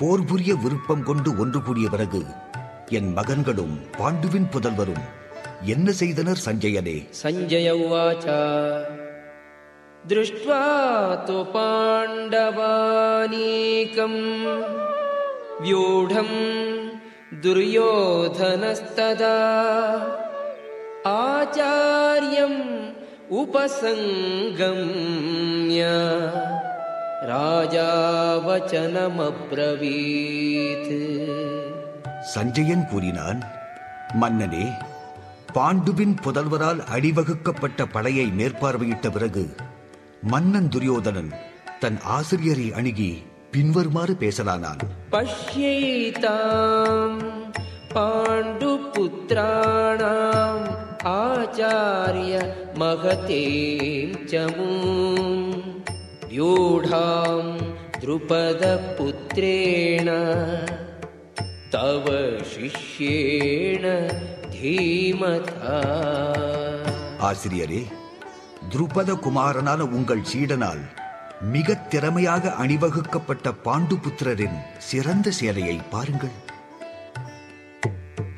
போர் 0.01 0.25
புரிய 0.29 0.53
விருப்பம் 0.63 1.05
கொண்டு 1.09 1.31
ஒன்று 1.43 1.61
கூடிய 1.61 1.87
பிறகு 1.91 2.21
என் 2.99 3.11
மகன்களும் 3.17 3.75
பாண்டுவின் 3.99 4.49
புதல்வரும் 4.53 5.05
என்ன 5.67 5.93
செய்தனர் 6.01 6.43
சஞ்சயனே 6.47 6.97
सञ्जय 7.21 7.69
उवाच 7.77 8.25
दृष्ट्वा 10.05 10.61
तु 11.27 11.39
पाण्डवानीकम् 11.53 12.59
व्यूढम् 15.61 16.37
दुर्योधनस्तदा 17.43 19.35
आचार्यम् 21.21 22.61
उपसङ्गम्य 24.51 25.83
राजा 27.31 27.89
वचनमब्रवीत् 29.61 30.93
சஞ்சயன் 32.31 32.85
கூறினான் 32.91 33.39
மன்னனே 34.21 34.65
பாண்டுவின் 35.57 36.15
புதல்வரால் 36.25 36.81
அணிவகுக்கப்பட்ட 36.95 37.87
படையை 37.95 38.27
மேற்பார்வையிட்ட 38.39 39.07
பிறகு 39.15 39.45
மன்னன் 40.33 40.69
துரியோதனன் 40.75 41.31
தன் 41.83 41.99
ஆசிரியரை 42.17 42.67
அணுகி 42.81 43.11
பின்வருமாறு 43.55 44.15
பேசலானான் 44.23 44.83
पश्यैताम् 45.15 46.39
पाण्डुपुत्राणाम् 49.33 50.67
आचार्य 51.13 52.35
महतीं 52.79 54.15
च 54.25 54.35
मूम् 54.57 55.39
व्यूढाम् 56.31 57.53
द्रुपदपुत्रेण 58.03 60.09
तव 61.75 62.05
शिष्येण 62.53 63.85
धीमता 64.55 65.77
ஆசிரியரே 67.27 67.81
துருபத 68.73 69.11
குமாரனான 69.25 69.81
உங்கள் 69.97 70.23
சீடனால் 70.31 70.81
மிக 71.55 71.77
திறமையாக 71.93 72.53
அணிவகுக்கப்பட்ட 72.63 73.53
பாண்டுபுத்திரரின் 73.67 74.57
சிறந்த 74.89 75.31
சேலையை 75.41 75.77
பாருங்கள் 75.93 76.37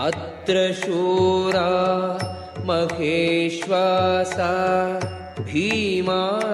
अत्र 0.07 0.55
शूरा 0.79 1.67
महेश्वासा 2.69 4.53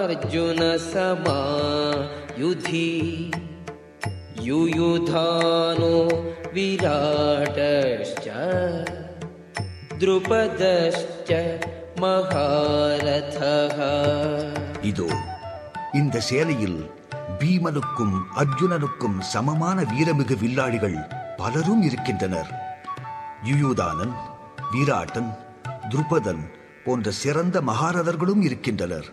भीमार्जुनसमा 0.01 1.39
युधि 2.39 2.89
युयुधानो 4.49 5.95
विराटश्च 6.55 8.27
द्रुपदश्च 10.01 11.31
महारथः 12.03 13.77
இதோ 14.89 15.07
இந்த 15.99 16.15
சேலையில் 16.27 16.77
பீமனுக்கும் 17.39 18.15
அர்ஜுனனுக்கும் 18.41 19.17
சமமான 19.31 19.77
வீரமிகு 19.91 20.35
வில்லாளிகள் 20.43 20.97
பலரும் 21.39 21.83
இருக்கின்றனர் 21.87 22.51
யுயுதானன் 23.49 24.13
வீராட்டன் 24.71 25.29
துருபதன் 25.90 26.44
போன்ற 26.84 27.10
சிறந்த 27.10 27.60
மகாரதர்களும் 27.60 28.42
இருக்கின்றனர். 28.42 29.04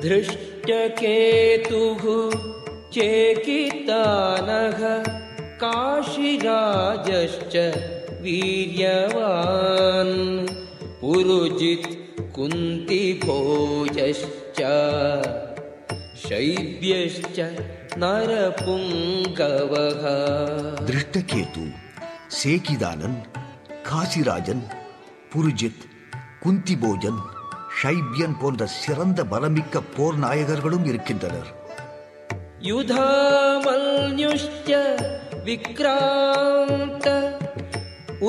திருஷ்டகேதுகு 0.00 2.30
சேகிதானக 2.90 4.80
காஷிராஜஷ்ட 5.58 7.54
வீரியவான். 8.22 10.16
புருஜித் 11.02 11.98
குந்தி 12.32 13.18
போஜஷ்ட 13.26 14.60
சைபியஷ்ட 16.28 17.38
நரபுங்கவக. 17.96 20.02
திருஷ்டகேது 20.88 21.66
சேகிதானன் 22.42 23.18
காசிராஜன் 23.90 24.64
புருஜித் 25.34 25.84
குந்தி 26.44 26.74
போஜன் 26.82 27.20
ஷைபியன் 27.78 28.36
போன்ற 28.40 28.66
சிறந்த 28.80 29.20
பலமிக்க 29.30 29.80
போர் 29.96 30.18
நாயகர்களும் 30.18 30.84
இருக்கின்றனர். 30.84 31.48
யுதாமல்யுஷ்ட 32.68 34.70
விக்ராந்த 35.46 37.06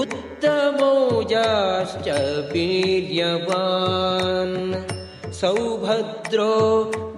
உத்தமோஜாஷ்ட 0.02 2.08
வீரியவான் 2.54 4.58
சௌபத்ரோ 5.41 6.56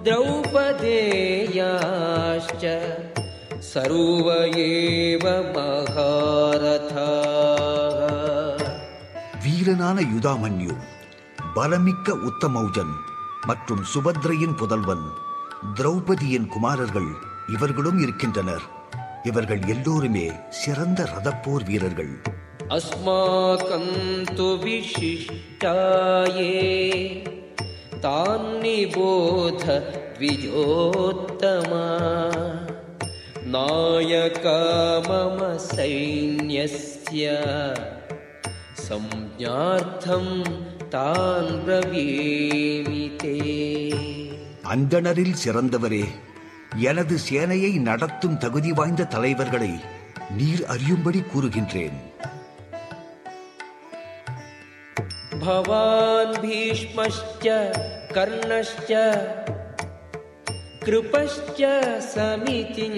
திரௌபதேயாஷ்ட 0.04 2.64
சர்வ 3.72 4.28
ஏவ 4.66 5.24
மகாரதா. 5.54 7.10
வீரனான 9.70 10.02
யுதாமன்யு 10.02 10.74
பலமிக்க 11.54 12.14
உத்தமௌஜன் 12.28 12.92
மற்றும் 13.46 13.82
சுபத்ரையின் 13.94 14.56
புதல்வன் 14.56 15.04
திரௌபதியின் 15.74 16.46
குமாரர்கள் 16.46 17.10
இவர்களும் 17.48 17.98
இருக்கின்றனர். 17.98 18.64
இவர்கள் 19.22 19.62
எல்லோருமே 19.66 20.32
சிறந்த 20.48 21.08
ரதப்போர் 21.12 21.64
வீரர்கள். 21.64 22.12
அஸ்மாகந்து 22.68 24.48
விசிஷ்டாயே 24.64 26.54
தான்னிபோத 28.00 29.64
விஜோத்தமா 30.18 31.86
நாயக 33.44 34.44
மம 35.08 35.58
சைன்யஸ்ய 35.76 37.24
सैन्यस्य 38.89 38.89
संज्ञार्थं 38.89 40.25
तान् 40.93 41.53
ब्रवीमि 41.65 43.05
ते 43.21 43.35
அந்தணரில் 44.73 45.35
சிறந்தவரே 45.41 46.03
எனது 46.85 47.15
சேனையை 47.25 47.71
நடத்தும் 47.87 48.37
தகுதி 48.43 48.71
வாய்ந்த 48.79 49.03
தலைவர்களை 49.13 49.71
நீர் 50.37 50.63
அறியும்படி 50.75 51.21
கூறுகின்றேன் 51.31 51.97
भवान् 55.39 56.35
भीष्मश्च 56.43 57.45
कर्णश्च 58.15 58.91
कृपश्च 60.85 61.59
समितिञ्जयः 62.15 62.93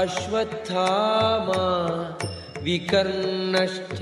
अश्वत्थामा 0.00 1.62
विकर्णश्च 2.66 4.00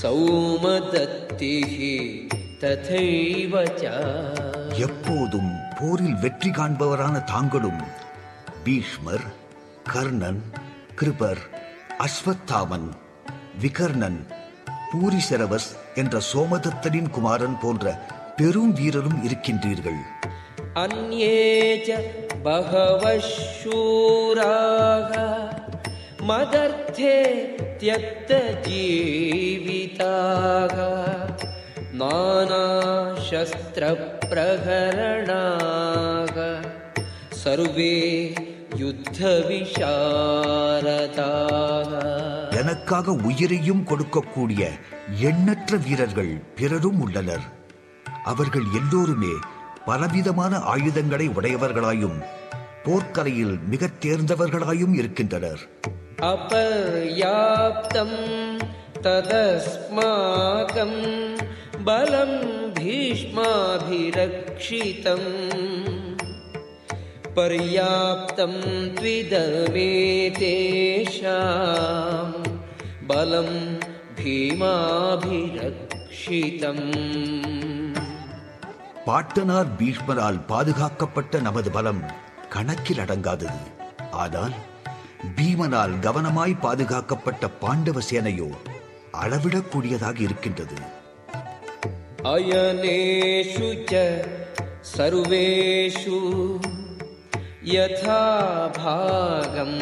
सौमदत्तिः 0.00 1.74
तथैव 2.60 3.52
च 3.74 3.84
எப்போதும் 4.80 5.48
போரில் 5.78 6.18
வெற்றி 6.22 6.50
காண்பவரான 6.56 7.16
தாங்களும் 7.30 7.80
பீஷ்மர் 8.64 9.24
கர்ணன் 9.90 10.40
கிருபர் 10.98 11.40
அஸ்வத்தாமன் 12.06 12.88
விகர்ணன் 13.62 14.20
பூரிசரவஸ் 14.90 15.68
என்ற 16.02 16.20
சோமதத்தனின் 16.30 17.10
குமாரன் 17.16 17.58
போன்ற 17.62 17.86
பெரும் 18.38 18.74
வீரரும் 18.80 19.20
இருக்கின்றீர்கள் 19.26 20.00
अन्ये 20.76 21.38
च 21.80 21.88
बहवः 22.44 23.04
शूराः 23.54 25.12
मदर्थे 26.28 27.14
त्यक्तजीविताः 27.82 28.66
नानाशस्त्रप्रहरणाः 35.00 36.36
सर्वे 37.42 37.92
युद्धविशारदाः 40.60 41.90
எனக்காக 42.60 43.12
உயிரையும் 43.28 43.82
கொடுக்கக்கூடிய 43.90 44.62
எண்ணற்ற 45.28 45.76
வீரர்கள் 45.86 46.32
பிறரும் 46.58 46.98
உள்ளனர் 47.04 47.44
அவர்கள் 48.24 48.66
எல்லோருமே 48.78 49.34
பலவிதமான 49.84 50.54
ஆயுதங்களை 50.72 51.26
உடையவர்களாயும் 51.36 52.18
போர்க்கலையில் 52.85 53.67
மிக 53.67 53.89
தேர்ந்தவர்களாயும் 54.01 54.93
இருக்கின்றனர். 54.93 55.69
அபர்யாப்தம் 56.21 58.17
ததஸ்மாகம் 59.01 61.01
பலம் 61.83 62.73
பீஷ்மாபிரக்ஷிதம். 62.73 65.29
பர்யாப்தம் 67.35 68.95
த்விதமே 68.95 70.31
தேஷாம் 70.39 72.43
பலம் 73.07 73.79
பீமாபிரக்ஷிதம் 74.15 76.91
பாட்டனார் 79.05 79.77
பீஷ்மரால் 79.77 80.39
பாதுகாக்கப்பட்ட 80.47 81.39
நமது 81.39 81.71
பலம் 81.71 82.23
கணக்கில் 82.55 83.01
அடங்காதது. 83.03 83.61
ஆனால் 84.23 84.55
பீமனால் 85.37 85.95
கவனமாய் 86.05 86.53
பாதுகாக்கப்பட்ட 86.65 87.43
பாண்டவ 87.63 87.97
சேனையோ 88.09 88.49
அளவிடக்கூடியதாக 89.21 90.17
இருக்கின்றது. 90.27 90.77
அயனேஷு 92.33 93.71
சர்வேஷு 94.93 96.19
யதாபாகம் 97.75 99.79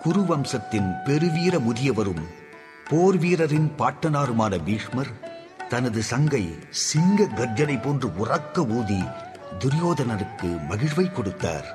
குருவம்சத்தின் 0.04 0.90
பெருவீர 1.06 1.54
முதியவரும் 1.66 2.24
போர் 2.90 3.18
வீரரின் 3.22 3.70
பாட்டனாருமான 3.80 4.54
பீஷ்மர் 4.66 5.12
தனது 5.72 6.02
சங்கை 6.10 6.44
சிங்க 6.84 7.28
கர்ஜனை 7.38 7.78
போன்று 7.80 8.10
உறக்க 8.22 8.66
ஊதி 8.78 9.00
துரியோதனருக்கு 9.62 10.52
மகிழ்வை 10.70 11.08
கொடுத்தார் 11.12 11.70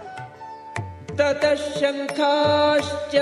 ततः 1.12 1.62
शङ्खाश्च 1.72 3.14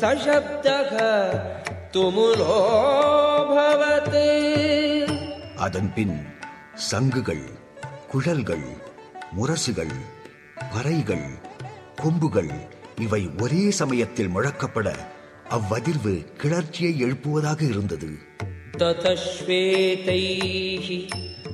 सशब्दः 0.00 0.92
तुमुलोऽभवत् 1.94 2.54
அதன்பின் 5.66 6.16
சங்குகள் 6.88 7.44
குழல்கள் 8.10 8.66
முரசுகள் 9.36 9.94
பறைகள் 10.72 11.24
கொம்புகள் 12.02 12.52
இவை 13.04 13.22
ஒரே 13.42 13.62
சமயத்தில் 13.78 14.30
முழக்கப்பட 14.34 14.88
அவ்வதிர்வு 15.56 16.12
கிளர்ச்சியை 16.42 16.92
எழுப்புவதாக 17.04 17.60
இருந்தது 17.64 18.10
ततः 18.80 19.14
श्वेतैः 19.26 20.88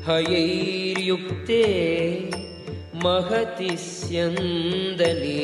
हयैर्युक्ते 0.09 1.63
महति 3.05 3.71
स्यन्दने 3.85 5.43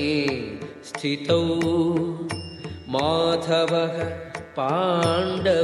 स्थितौ 0.88 1.42
माधवः 2.94 3.96
पाण्डवश्चैव 4.58 5.58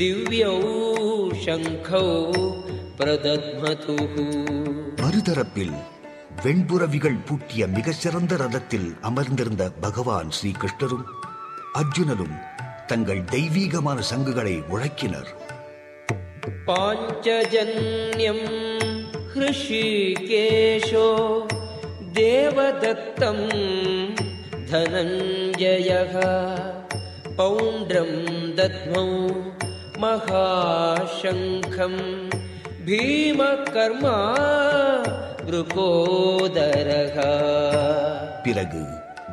दिव्यौ 0.00 0.56
शङ्खौ 1.44 2.06
प्रदध्मतुः 2.98 4.14
மறுதரப்பில் 5.00 5.76
வெண்புறவிகள் 6.44 7.18
பூட்டிய 7.26 7.62
மிக 7.74 7.92
சிறந்த 8.00 8.32
ரதத்தில் 8.42 8.88
அமர்ந்திருந்த 9.08 9.64
பகவான் 9.84 10.30
ஸ்ரீ 10.36 10.50
கிருஷ்ணரும் 10.60 11.06
அர்ஜுனரும் 11.80 12.34
தங்கள் 12.89 13.23
தெய்வீகமான 13.23 14.01
சங்குகளை 14.01 14.61
உழக்கினர். 14.71 15.27
பாஞ்சஜன்யம் 16.67 18.47
ஹிருஷிகேஷோ 19.33 21.09
தேவதத்தம் 22.13 23.49
தனஞ்சய 24.71 25.89
பௌண்ட்ரம் 27.37 28.19
தத்மௌ 28.59 29.09
மகாசங்கம். 30.01 32.01
பீமகர்மா 32.85 34.17
ருகோதரகா 35.53 37.31
பிறகு 38.43 38.83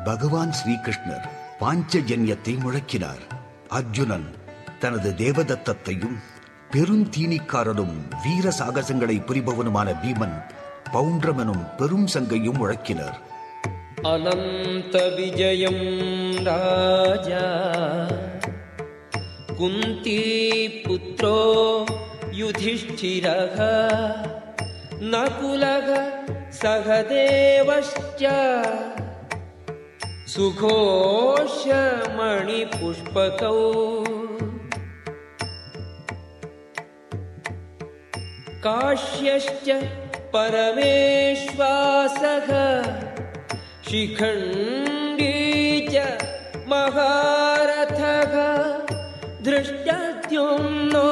பகவான் 0.03 0.53
ஸ்ரீகிருஷ்ணர் 0.59 1.27
பாஞ்சஜன்யத்தை 1.59 2.59
முழக்கினார். 2.59 3.36
அர்ஜுனன் 3.69 4.35
தனது 4.79 5.09
தேவதத்தத்தையும் 5.17 6.17
பெருந்தீனிக்காரனும் 6.71 7.95
வீர 8.23 8.49
சாகசங்களை 8.59 9.21
புரிபவனுமான 9.21 9.95
பீமன் 10.03 10.43
பவுண்ட்ரம் 10.93 11.75
பெரும் 11.75 12.07
சங்கையும் 12.07 12.59
முழக்கினர். 12.59 13.17
அனந்த 14.01 15.15
விஜயம் 15.15 16.43
ராஜா 16.43 17.45
குந்தி 19.57 20.21
புத்திரோ 20.83 21.83
யுதிஷ்டிரக 22.39 23.57
நகுலக 24.99 26.03
சகதேவஷ்ட. 26.61 28.31
सुघोषमणिपुष्पकौ 30.31 30.67
काश्यश्च 38.65 39.69
परमेश्वासः 40.33 41.69
शिखण्डी 43.89 45.31
च 45.93 46.03
महारथः 46.73 48.35
धृष्टद्युम्नो 49.47 51.07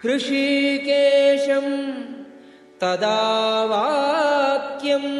हृषीकेशम् 0.03 1.74
तदा 2.82 3.20
वाक्यम् 3.72 5.14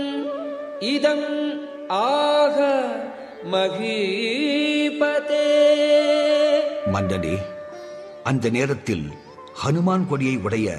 இதம் 0.81 1.59
ஆக 1.89 2.85
மகீபதே. 3.53 5.47
மன்னனே 6.93 7.39
அந்த 8.25 8.49
நேரத்தில் 8.49 9.13
ஹனுமான் 9.65 10.07
கொடியை 10.07 10.37
உடைய 10.37 10.79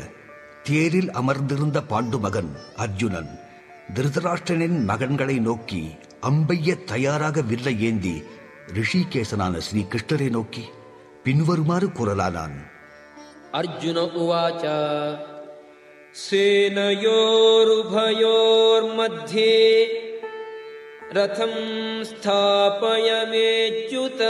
தேரில் 0.64 1.12
அமர்ந்திருந்த 1.12 1.84
பாண்டு 1.89 2.20
மகன் 2.20 2.56
அர்ஜுனன் 2.76 3.39
திருதராஷ்டிரனின் 3.93 4.88
மகன்களை 4.88 5.39
நோக்கி 5.39 5.97
அம்பைய 6.22 6.84
தயாராக 6.84 7.41
வில்லை 7.41 7.82
ஏந்தி 7.82 8.24
ரிஷிகேசனான 8.74 9.58
ஸ்ரீ 9.58 9.82
கிருஷ்ணரை 9.82 10.30
நோக்கி 10.30 10.64
பின்வருமாறு 11.24 11.88
கூறலானான். 11.88 12.70
அர்ஜுன 13.52 14.02
உவாச்சா 14.02 14.78
सेनयोरुभयोर्मध्ये 16.16 16.95
रथं 21.16 21.53
स्थापयमेच्युत 22.10 24.22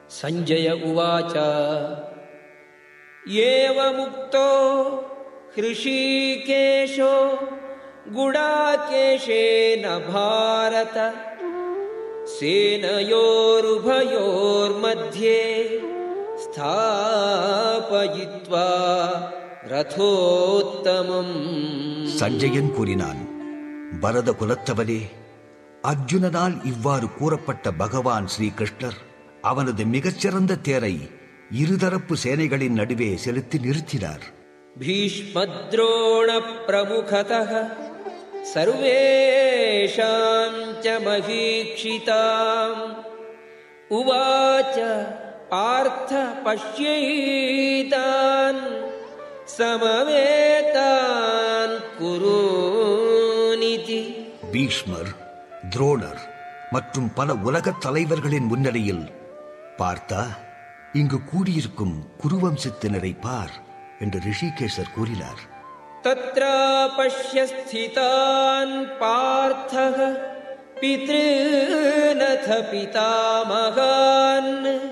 सञ्जय 0.09 0.67
उवाच 0.87 1.33
एवमुक्तो 3.45 4.49
हृषीकेशो 5.55 7.13
गुडाकेशेन 8.15 9.85
भारत 10.07 10.97
सेनयोरुभयोर्मध्ये 13.95 15.39
स्थापयित्वा 16.43 17.47
ரதோத்தமம். 19.68 21.34
சஞ்சயன் 22.04 22.70
கூறினான் 22.70 23.18
பரத 24.00 24.34
குலத்தவனே 24.40 25.02
அர்ஜுனனால் 25.82 26.64
இவ்வாறு 26.64 27.06
கூறப்பட்ட 27.18 27.70
பகவான் 27.70 28.26
ஸ்ரீகிருஷ்ணர் 28.26 28.96
அவனது 29.42 29.84
மிகச்சிறந்த 29.84 30.56
தேரை 30.56 31.10
இருதரப்பு 31.52 32.16
சேனைகளின் 32.24 32.68
நடுவே 32.68 33.16
செலுத்தி 33.16 33.58
நிறுத்தினார். 33.58 34.22
பீஷ்மத்ரோண 34.80 36.40
பிரமுகத 36.66 37.32
சர்வேஷாம் 38.54 40.80
ச 40.80 40.86
மகீக்ஷிதாம் 41.06 42.82
உவாச்ச 43.90 44.78
பார்த்த 45.48 46.42
பஷ்யீதான் 46.44 48.89
சமவேதான் 49.58 51.76
குருநிதி. 52.00 54.28
பீஷ்மர் 54.52 55.12
துரோணர் 55.76 56.20
மற்றும் 56.70 57.14
பல 57.14 57.34
உலகத் 57.34 57.80
தலைவர்களின் 57.80 58.44
முன்னணியில் 58.44 59.10
பார்த்தா 59.78 60.26
இங்கு 60.92 61.24
கூடியிருக்கும் 61.24 62.04
குருவம்சத்தினரை 62.18 63.20
பார் 63.20 63.50
என்று 64.00 64.18
ரிஷிகேசர் 64.18 64.94
கூறினார். 64.94 65.48
தத்ரா 66.02 66.88
தத்ராபஷ்யஸ்திதான் 66.98 68.90
பார்த்தக 69.00 70.18
பித்ருநத 70.80 72.68
பிதாமகான். 72.72 74.82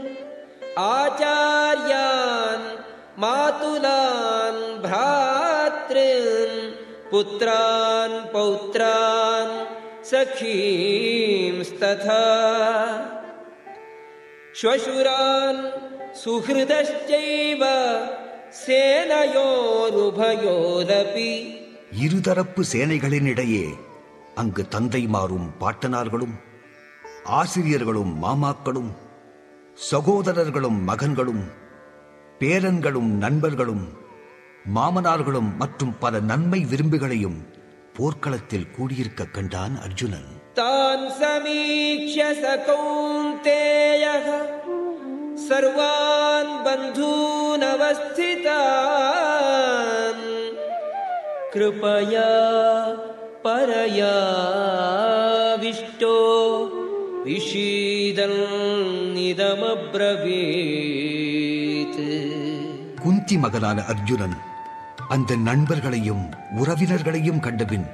ஆச்சாரியான் 0.77 2.87
मातुलान् 3.24 4.62
भ्रातॄन् 4.86 6.58
पुत्रान् 7.12 8.18
पौत्रान् 8.34 9.54
सखींस्तथा 10.12 12.22
श्वशुरान् 14.60 15.62
सुहृदश्चैव 16.24 17.64
सेनयोरुभयोरपि 19.96 21.32
இருதரப்பு 22.04 22.62
சேனைகளினிடையே 22.70 23.66
அங்கு 24.40 24.64
தந்தைமாரும் 24.74 25.48
பாட்டனார்களும் 25.62 26.34
ஆசிரியர்களும் 27.40 28.14
மாமாக்களும் 28.24 28.90
சகோதரர்களும் 29.90 30.80
மகன்களும் 30.90 31.44
பேரன்களும் 32.41 33.11
நண்பர்களும் 33.17 33.89
மாமனார்களும் 34.75 35.57
மற்றும் 35.59 35.95
பல 35.99 36.21
நன்மை 36.21 36.65
விரும்புகளையும் 36.65 37.39
போர்க்களத்தில் 37.95 38.71
கூடியிருக்க 38.71 39.25
கண்டான் 39.25 39.81
அர்ஜுனன். 39.81 40.29
தான் 40.55 41.05
சமீட்ச 41.21 42.17
சகௌந்தேய 42.43 44.05
சர்வான் 45.49 46.53
பந்தூனவஸ்திதான். 46.65 47.75
கிருபயா 51.53 52.31
பரயாவிஷ்டோ 53.45 54.17
விஷீதம் 57.25 58.43
நிதமப்ரவீ 59.17 60.45
சித்தி 63.29 63.43
மகனான 63.43 63.85
அர்ஜுனன் 63.85 64.37
அந்த 65.09 65.37
நண்பர்களையும் 65.37 66.31
உறவினர்களையும் 66.59 67.41
கண்டபின் 67.41 67.85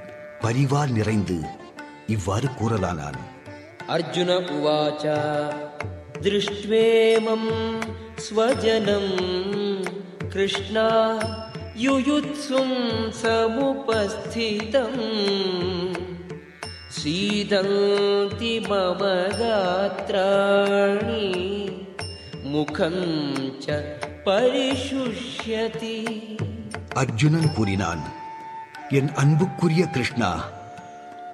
பரிவால் 0.41 0.91
நிறைந்து 0.91 1.41
இவ்வாறு 2.07 2.49
கூறலானான். 2.49 3.19
அர்ஜுன 3.89 4.37
உவாச்சா 4.59 5.17
திருஷ்வேமம் 6.21 7.51
ஸ்வஜனம் 8.17 9.15
கிருஷ்ணா 10.29 11.15
யுயுத்சும் 11.83 12.79
சமுபஸ்திதம் 13.23 15.03
சீதந்தி 17.05 18.55
மம 18.71 19.03
முகம் 22.43 23.03
பரிசுஷ்யதி 24.27 25.97
அர்ஜுனன் 26.95 27.51
கூறினான் 27.53 28.03
என் 28.89 29.11
அன்புக்குரிய 29.13 29.83
கிருஷ்ணா 29.87 30.31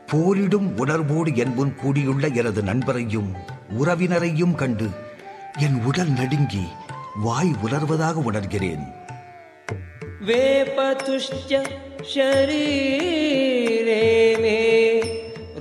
போரிடும் 0.07 0.69
உணர்வோடு 0.77 1.37
என்புன் 1.37 1.73
கூடியுள்ள 1.75 2.29
எனது 2.41 2.63
நண்பரையும் 2.63 3.31
உறவினரையும் 3.81 4.55
கண்டு 4.55 4.89
என் 5.59 5.79
உடல் 5.85 6.11
நடுங்கி 6.11 6.65
வாய் 7.23 7.53
உணர்வதாக 7.63 8.17
உணர்கிறேன். 8.31 8.85
வேபதுஷ்ட 10.27 11.53
ஷரீரே 12.15 14.05
மே 14.41 14.59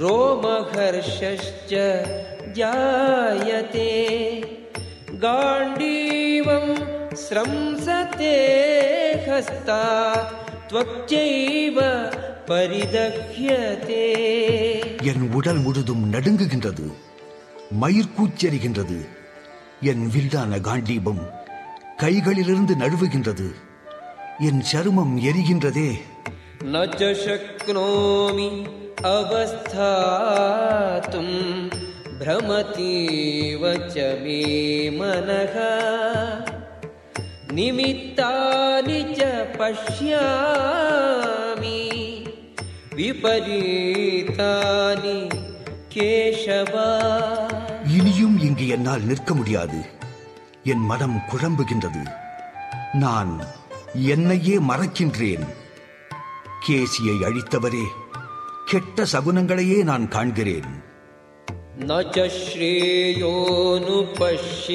ரோமஹர்ஷ்ச 0.04 1.22
ஜாயதே 2.54 3.94
காண்டீவம் 5.20 6.74
स्रंसते 7.25 8.35
हस्तात् 9.27 10.33
त्वच्चैव 10.71 11.79
परिदह्यते 12.51 14.05
என் 15.11 15.25
உடல் 15.39 15.61
முழுதும் 15.65 16.05
நடுங்குகின்றது 16.13 16.87
மயிர்கூச்செறிகின்றது 17.81 18.99
என் 19.91 20.05
வில்லான 20.15 20.61
காண்டீபம் 20.67 21.23
கைகளிலிருந்து 22.03 22.75
நழுவுகின்றது 22.83 23.49
என் 24.49 24.63
சருமம் 24.73 25.15
எரிகின்றதே 25.31 25.89
न 26.65 26.77
च 26.91 27.01
शक्नोमि 27.17 28.47
अवस्थातुं 29.07 30.39
भ्रमतीव 32.21 33.63
च 33.87 33.97
मे 34.23 34.39
मनः 34.99 35.57
निमित्तानि 37.57 39.01
च 39.11 39.21
पश्यामि 39.59 41.01
विपरीतानि 43.85 45.17
केशव 45.95 46.75
இனியும் 47.97 48.37
இங்கு 48.47 48.65
என்னால் 48.75 49.05
நிற்க 49.09 49.31
முடியாது 49.35 49.79
என் 50.73 50.85
மனம் 50.91 51.19
குழம்புகின்றது 51.31 52.03
நான் 53.03 53.33
என்னையே 54.13 54.57
மறக்கின்றேன் 54.71 55.45
கேசியை 56.65 57.17
அழித்தவரே 57.29 57.85
கெட்ட 58.71 59.07
சகுனங்களையே 59.15 59.79
நான் 59.91 60.07
காண்கிறேன் 60.17 60.71
न 61.81 61.91
च 62.07 62.17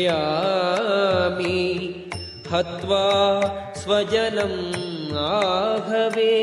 श्रेयोऽनुपश्यामि 0.02 1.60
हत्वा 2.54 3.06
स्वजनम् 3.82 4.60
आहवे 5.24 6.36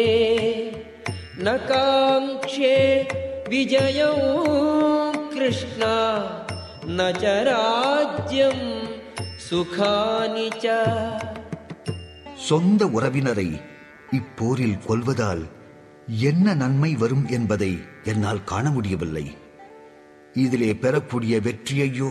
न 1.39 1.57
काङ्क्षे 1.71 2.77
विजयौ 3.51 4.13
कृष्णा 5.35 5.95
न 6.89 7.11
च 7.23 7.25
राज्यं 7.49 8.59
सुखानि 9.49 10.51
च 10.63 10.77
சொந்த 12.47 12.83
உறவினரை 12.97 13.49
இப்போரில் 14.17 14.79
கொல்வதால் 14.87 15.45
என்ன 16.27 16.55
நன்மை 16.61 16.91
வரும் 17.01 17.25
என்பதை 17.37 17.71
என்னால் 18.11 18.43
காண 18.51 18.65
முடியவில்லை 18.71 19.25
இதிலே 20.43 20.71
பெறக்கூடிய 20.83 21.35
வெற்றியையோ 21.47 22.11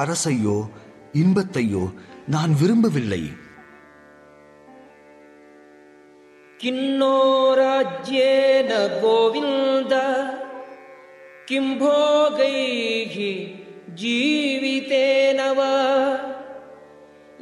அரசையோ 0.00 0.56
இன்பத்தையோ 1.22 1.84
நான் 2.34 2.52
விரும்பவில்லை 2.60 3.24
किन्नो 6.60 7.16
राज्येन 7.58 8.70
गोविन्द 9.00 9.92
किं 11.48 11.66
भोगैः 11.80 13.16
जीवितेन 14.00 15.40
वा 15.58 15.74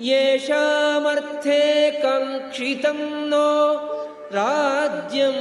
येषामर्थे 0.09 1.63
काङ्क्षितं 2.03 3.01
नो 3.31 3.49
राज्यं 4.39 5.39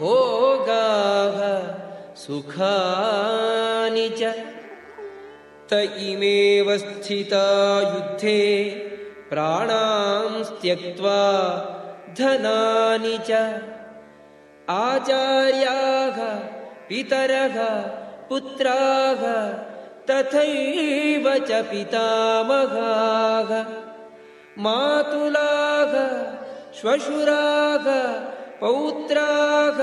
भोगाः 0.00 1.38
सुखानि 2.24 4.08
च 4.18 4.34
त 5.70 5.86
इमेव 6.08 6.76
स्थिता 6.78 7.46
युद्धे 7.92 8.42
प्राणां 9.31 10.43
त्यक्त्वा 10.61 11.19
धनानि 12.17 13.17
च 13.27 13.29
आचार्याः 14.69 16.17
पितरः 16.87 17.55
पुत्राः 18.29 19.21
तथैव 20.09 21.25
च 21.49 21.61
पितामहाः। 21.69 23.51
मातुलाः 24.65 25.93
श्वशुराः 26.79 27.87
पौत्राः 28.61 29.79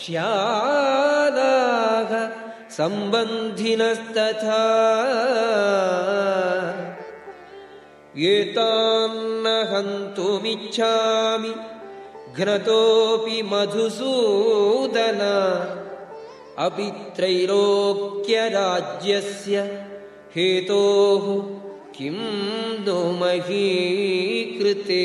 श्यालाः 0.00 2.12
सम्बन्धिनस्तथा 2.78 4.64
एतान्न 8.18 9.46
हन्तुमिच्छामि। 9.46 11.54
घ्नतोऽपि 12.36 13.42
मधुसूदन। 13.42 15.20
अपि 16.58 16.92
त्रैलोक्यराज्यस्य 17.16 19.86
हेतोः 20.36 21.56
किं 21.98 22.84
नो 22.84 23.12
मही 23.12 24.58
कृते 24.60 25.04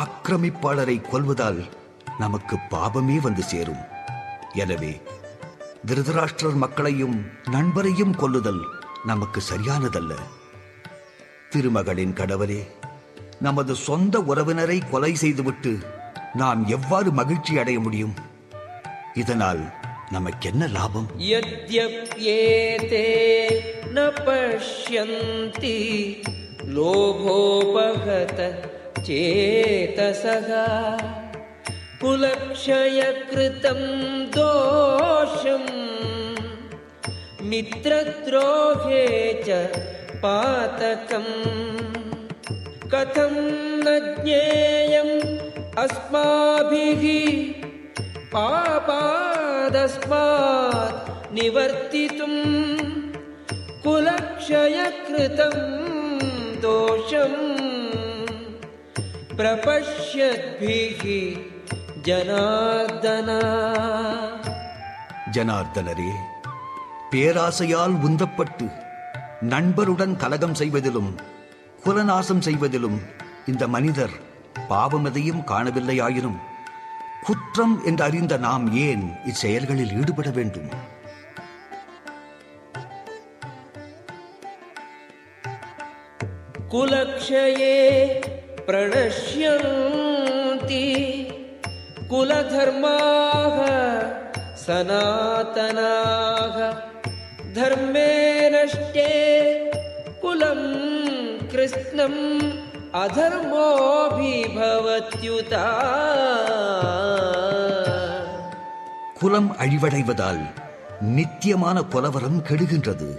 ஆக்கிரமிப்பாளரை 0.00 0.96
கொல்வதால் 1.02 1.60
நமக்கு 2.18 2.56
பாபமே 2.70 3.16
வந்து 3.20 3.42
சேரும். 3.42 3.82
எனவே 4.52 5.00
திருதராஷ்டிரர் 5.86 6.58
மக்களையும் 6.64 7.16
நண்பரையும் 7.50 8.14
கொல்லுதல் 8.16 8.62
நமக்கு 9.04 9.40
சரியானதல்ல. 9.52 10.12
திருமகளின் 11.50 12.12
கடவுளே 12.12 12.60
நமது 13.40 13.74
சொந்த 13.74 14.18
உறவினரை 14.20 14.78
கொலை 14.90 15.14
செய்துவிட்டு 15.14 15.72
நாம் 16.34 16.66
எவ்வாறு 16.66 17.10
மகிழ்ச்சி 17.10 17.58
அடைய 17.58 17.80
முடியும்? 17.80 18.14
இதனால் 19.14 19.62
நமக்கு 20.10 20.48
என்ன 20.50 20.66
லாபம்? 20.66 21.08
ஏதே 21.18 23.06
ந 23.92 24.12
लोभोपहत 26.66 28.62
चेतसः। 28.98 30.66
कुलक्षयकृतं 32.00 34.26
दोषम् 34.26 35.86
मित्रद्रोहे 37.42 39.44
च 39.48 39.68
पातकम्। 40.16 42.90
कथं 42.90 43.34
न 43.78 44.16
ज्ञेयम् 44.24 45.38
अस्माभिः? 45.78 47.04
पापादस्मात् 48.34 51.34
निवर्तितुम्। 51.34 52.78
कुलक्षयकृतं 53.82 55.95
दोषम् 56.63 57.39
प्रपश्यद्भिः 59.33 61.01
जनार्दना 62.07 63.41
ஜனார்தனரே 65.33 66.11
பேராசையால் 67.11 67.93
உந்தப்பட்டு 68.05 68.65
நண்பருடன் 69.51 70.13
கலகம் 70.21 70.55
செய்வதிலும் 70.59 71.11
குலநாசம் 71.83 72.43
செய்வதிலும் 72.47 72.97
இந்த 73.51 73.63
மனிதர் 73.67 74.15
பாவமதையும் 74.69 75.45
காணவில்லையாயினும் 75.51 76.39
குற்றம் 77.25 77.75
என்று 77.85 78.03
அறிந்த 78.07 78.37
நாம் 78.45 78.65
ஏன் 78.83 79.05
இச்செயல்களில் 79.25 79.95
ஈடுபட 79.99 80.29
வேண்டும் 80.37 80.69
कुलक्षये 86.71 87.77
प्रणश्यन्ति 88.67 89.65
कुलधर्माः 92.11 93.57
सनातनाः 94.65 96.57
धर्मे 97.55 98.11
नष्टे 98.55 99.09
कुलं 100.21 100.61
कृत्स्नम् 101.53 102.21
अधर्मोऽभिभवत्युता 103.01 105.65
குலம் 109.21 109.49
அழிவடைவதால் 109.63 110.39
நித்தியமான 111.15 111.77
குலவரம் 111.93 112.39
கெடுகின்றது 112.47 113.09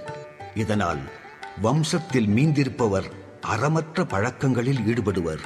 இதனால் 0.55 1.03
வம்சத்தில் 1.63 2.29
மீந்திருப்பவர் 2.37 3.09
அறமற்ற 3.52 4.08
பழக்கங்களில் 4.08 4.88
ஈடுபடுவர். 4.88 5.44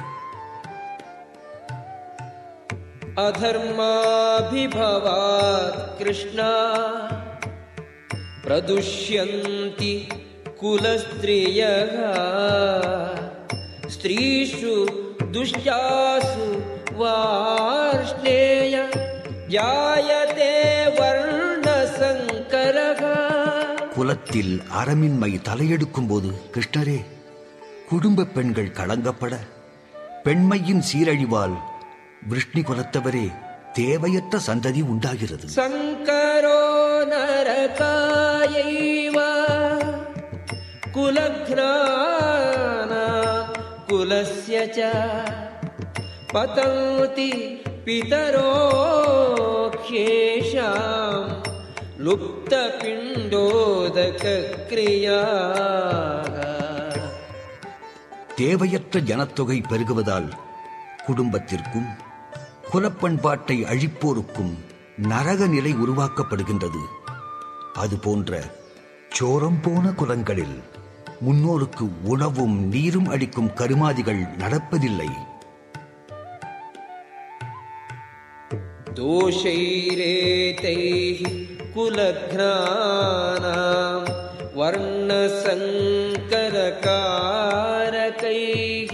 அதர்மாபிபவாத் 3.16 5.96
கிருஷ்ணா 5.96 6.50
பிரதுஷ்யந்தி 8.44 9.94
குலஸ்திரிய 10.60 11.60
ஸ்திரீஷு 13.94 14.74
துஷ்டாசு 15.32 16.46
வார்ஷ்ணேய 17.00 18.74
ஜாயதே 19.48 20.54
வர்ணசங்கரக. 20.98 23.02
குலத்தில் 23.94 24.54
அறமின்மை 24.80 25.32
தலையெடுக்கும் 25.48 26.08
போது 26.08 26.30
கிருஷ்ணரே 26.54 26.98
குடும்ப 27.92 28.26
பெண்கள் 28.34 28.70
களங்கப்பட 28.70 29.34
பெண்மையின் 30.24 30.82
சீரழிவால் 30.88 31.56
விஷ்ணி 32.30 32.62
குலத்தவரே 32.62 33.26
தேவையற்ற 33.72 34.38
சந்ததி 34.46 34.82
உண்டாகிறது. 34.82 35.46
சங்கரோ 35.56 36.60
நரகாயைவா 37.12 39.30
குலக்ரானா 40.96 43.02
குலஸ்ய 43.88 44.90
பதந்தி 46.34 47.32
பிதரோக்ஷேஷாம் 47.86 48.38
லுப்த 52.06 52.52
பிண்டோதக 52.82 54.24
கிரியாக 54.70 56.36
தேவையற்ற 58.41 58.99
ஜனத்தொகை 59.01 59.57
பெருகுவதால் 59.63 60.29
குடும்பத்திற்கும் 61.05 61.89
குலப்பண்பாட்டை 62.71 63.57
அழிப்போருக்கும் 63.71 64.53
நரக 65.09 65.41
நிலை 65.47 65.71
உருவாக்கப்படுகின்றது 65.75 66.81
அதுபோன்ற 67.75 68.31
சோரம் 69.11 69.59
போன 69.61 69.91
குலங்களில் 69.93 70.57
முன்னோருக்கு 71.21 71.85
உணவும் 72.05 72.57
நீரும் 72.69 73.09
அளிக்கும் 73.09 73.53
கருமாதிகள் 73.53 74.21
நடப்பதில்லை 74.37 75.09
दोषैरेतैः 79.89 81.19
कुलघ्नानां 81.73 83.07
वर्णसङ्करकारकैः 87.67 88.93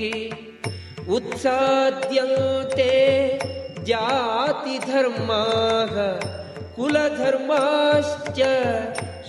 उत्साद्यन्ते 1.15 2.91
जातिधर्माः 3.89 5.95
कुलधर्माश्च 6.77 8.39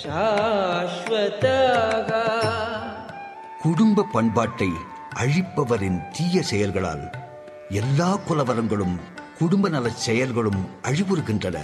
शाश्वताः 0.05 2.11
குடும்ப 3.65 4.03
பண்பாட்டை 4.15 4.69
அழிப்பவரின் 5.21 6.01
தீய 6.17 6.37
செயல்களால் 6.49 7.05
எல்லா 7.81 8.09
குலவரங்களும் 8.27 8.97
குடும்ப 9.39 9.69
நலச் 9.75 10.03
செயல்களும் 10.07 10.59
அழிவுறுகின்றன 10.89 11.59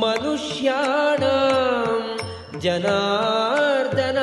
मनुष्याणां 0.02 1.40
जनार्दन 2.64 4.18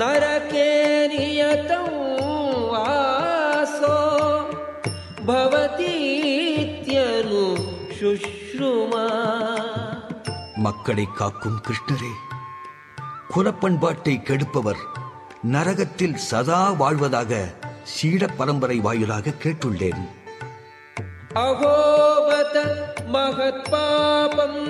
नरके 0.00 0.68
नियतं 1.12 1.86
वासो 2.72 3.96
भवतीत्यनु 5.30 7.44
शुश्रुमा 7.98 9.06
மக்களை 10.64 11.04
காக்கும் 11.18 11.60
கிருஷ்ணரே 11.66 12.10
குலப்பண்பாட்டை 13.32 14.14
கெடுப்பவர் 14.28 14.80
நரகத்தில் 15.54 16.16
சதா 16.26 16.58
வாழ்வதாக 16.80 17.32
சீட 17.85 18.27
பரம்பரை 18.37 18.79
வாயிலாக 18.79 19.33
கேட்டுள்ளேன். 19.43 20.03
அகோபத 21.35 22.55
மகத் 23.13 23.69
பாபம் 23.69 24.63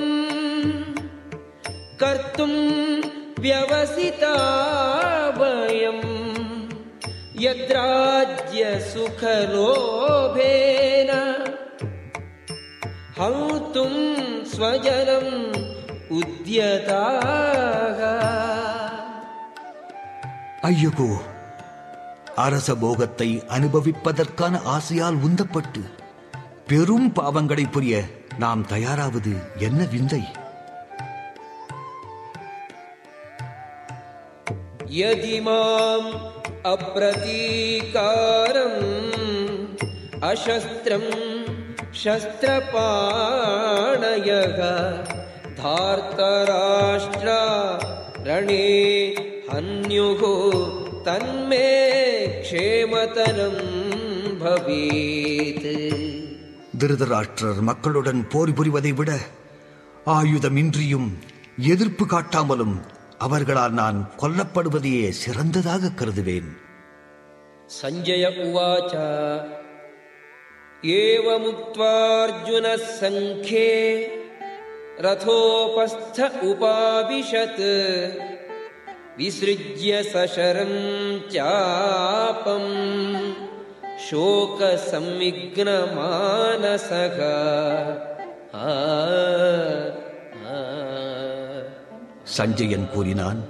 கர்த்தும் 1.97 2.61
வியவசிதாபயம் 3.41 6.07
யத்ராஜ்ய 7.35 8.81
சுகலோபேன 8.93 11.11
ஹௌத்தும் 13.17 14.01
ஸ்வஜனம் 14.43 15.53
உத்யதாக. 16.09 17.99
ஐயகோ 20.61 21.33
அரச 22.44 22.74
போகத்தை 22.74 23.42
அனுபவிப்பதற்கான 23.56 24.60
ஆசையால் 24.74 25.18
உந்தப்பட்டு 25.26 25.82
பெரும் 26.68 27.12
பாவங்களை 27.12 27.68
புரிய 27.68 28.04
நாம் 28.38 28.66
தயாராவது 28.66 29.34
என்ன 29.60 29.84
விந்தை 29.94 30.22
यदि 34.92 35.40
माम् 35.40 36.08
अप्रतीकारम् 36.70 38.80
अशस्त्रम् 40.22 41.10
शस्त्रपाणयः 42.02 42.80
धार्तराष्ट्रा 45.60 47.40
रणे 48.26 48.66
हन्युः 49.50 50.22
तन्मे 51.06 51.66
क्षेमतरम् 52.42 53.60
भवेत् 54.42 55.68
திருதராஷ்டிரர் 56.80 57.58
மக்களுடன் 57.68 58.20
போர் 58.32 58.52
புரிவதை 58.58 58.92
விட 58.98 59.10
ஆயுதமின்றியும் 60.12 61.08
எதிர்ப்பு 61.72 62.04
காட்டாமலும் 62.12 62.76
அவர்களால் 63.26 63.74
நான் 63.80 63.98
கொல்லப்படுவதையே 64.22 65.08
சிறந்ததாக 65.18 65.92
கருதுவேன் 65.98 66.50
सञ्जय 67.70 68.24
उवाच 68.44 68.92
एवमुक्त्वार्जुनः 71.00 72.86
सङ्ख्ये 72.96 73.68
रथोपस्थ 75.00 76.16
उपाविशत् 76.44 77.62
विसृज्य 79.18 80.02
सशरम् 80.04 80.76
चापम् 81.30 82.70
शोकसंविघ्नमानसः 85.52 87.18
आ, 88.60 88.70
आ. 90.48 90.58
சஞ்சயன் 92.34 92.88
கூறினான் 92.92 93.40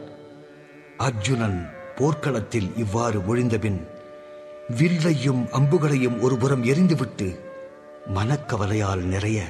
அர்ஜுனன் 0.99 1.59
போர்க்களத்தில் 1.99 2.71
இவ்வாறு 2.77 3.19
ஒழிந்தபின் 3.27 3.81
வில்லையும் 4.79 5.43
அம்புகளையும் 5.53 6.17
ஒருபுறம் 6.21 6.65
எரிந்துவிட்டு 6.65 7.29
மனக்கவலையால் 8.15 9.03
நிறைய 9.07 9.41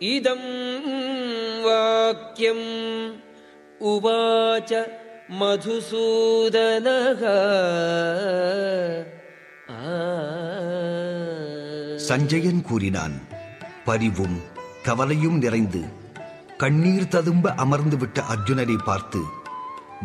इदं 0.03 0.43
वाक्यम् 1.63 3.17
उवाच 3.83 5.02
மதுசூதனக 5.41 7.21
சஞ்சயன் 11.97 12.63
கூறினான் 12.63 13.23
பரிவும் 13.85 14.41
கவலையும் 14.83 15.39
நிறைந்து 15.39 15.81
கண்ணீர் 16.57 17.09
ததும்ப 17.09 17.55
அமர்ந்து 17.55 17.97
விட்ட 17.97 18.23
அர்ஜுனனை 18.23 18.79
பார்த்து 18.85 19.19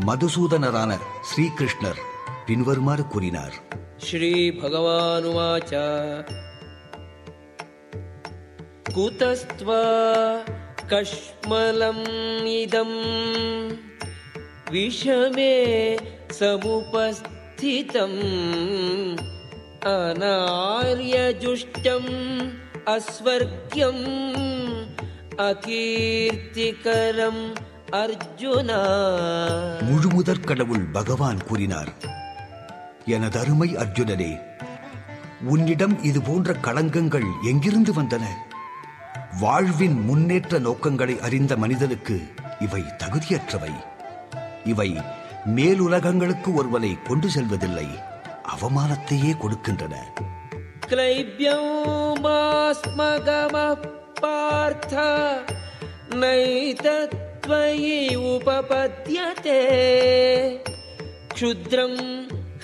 மதுசூதனரான 0.07 0.97
ஸ்ரீகிருஷ்ணர் 1.21 1.99
பின்வருமாறு 2.45 3.07
கூறினார். 3.07 3.53
ஸ்ரீ 3.97 4.49
பகவானுவாச்சா. 4.49 6.25
கஷ்மலம் 10.87 12.05
இதம். 12.61 13.86
विषमे 14.72 15.54
समुपस्थितम् 16.38 18.20
अनार्यजुष्टम् 20.74 22.10
अस्वर्ग्यम् 22.88 24.04
अकीर्तिकरम् 25.48 27.42
अर्जुन 27.96 28.70
முழுமுதற் 29.86 30.46
கடவுள் 30.48 30.84
பகவான் 30.94 31.40
கூறினார் 31.48 31.90
எனது 33.12 33.36
அருமை 33.40 33.68
அர்ஜுனனே 33.82 34.32
உன்னிடம் 35.52 35.96
இது 36.02 36.20
போன்ற 36.20 36.50
களங்கங்கள் 36.66 37.28
எங்கிருந்து 37.50 37.92
வந்தன 37.92 38.24
வாழ்வின் 39.42 39.98
முன்னேற்ற 40.08 40.60
நோக்கங்களை 40.66 41.16
அறிந்த 41.20 41.52
மனிதனுக்கு 41.56 42.16
இவை 42.60 42.82
தகுதியற்றவை 43.02 43.72
இவை 44.67 44.97
மேலுலகங்களுக்கு 45.55 46.53
ஒருவனை 46.53 46.97
கொண்டு 47.03 47.29
செல்வதில்லை 47.29 47.87
அவமானத்தையே 48.55 49.33
கொடுக்கின்றன. 49.33 49.93
பார்த்த 54.21 55.41
நைதத்வயி 56.09 57.07
உபபத்தியதே. 58.15 59.59
க்ஷுத்ரம் 61.33 62.29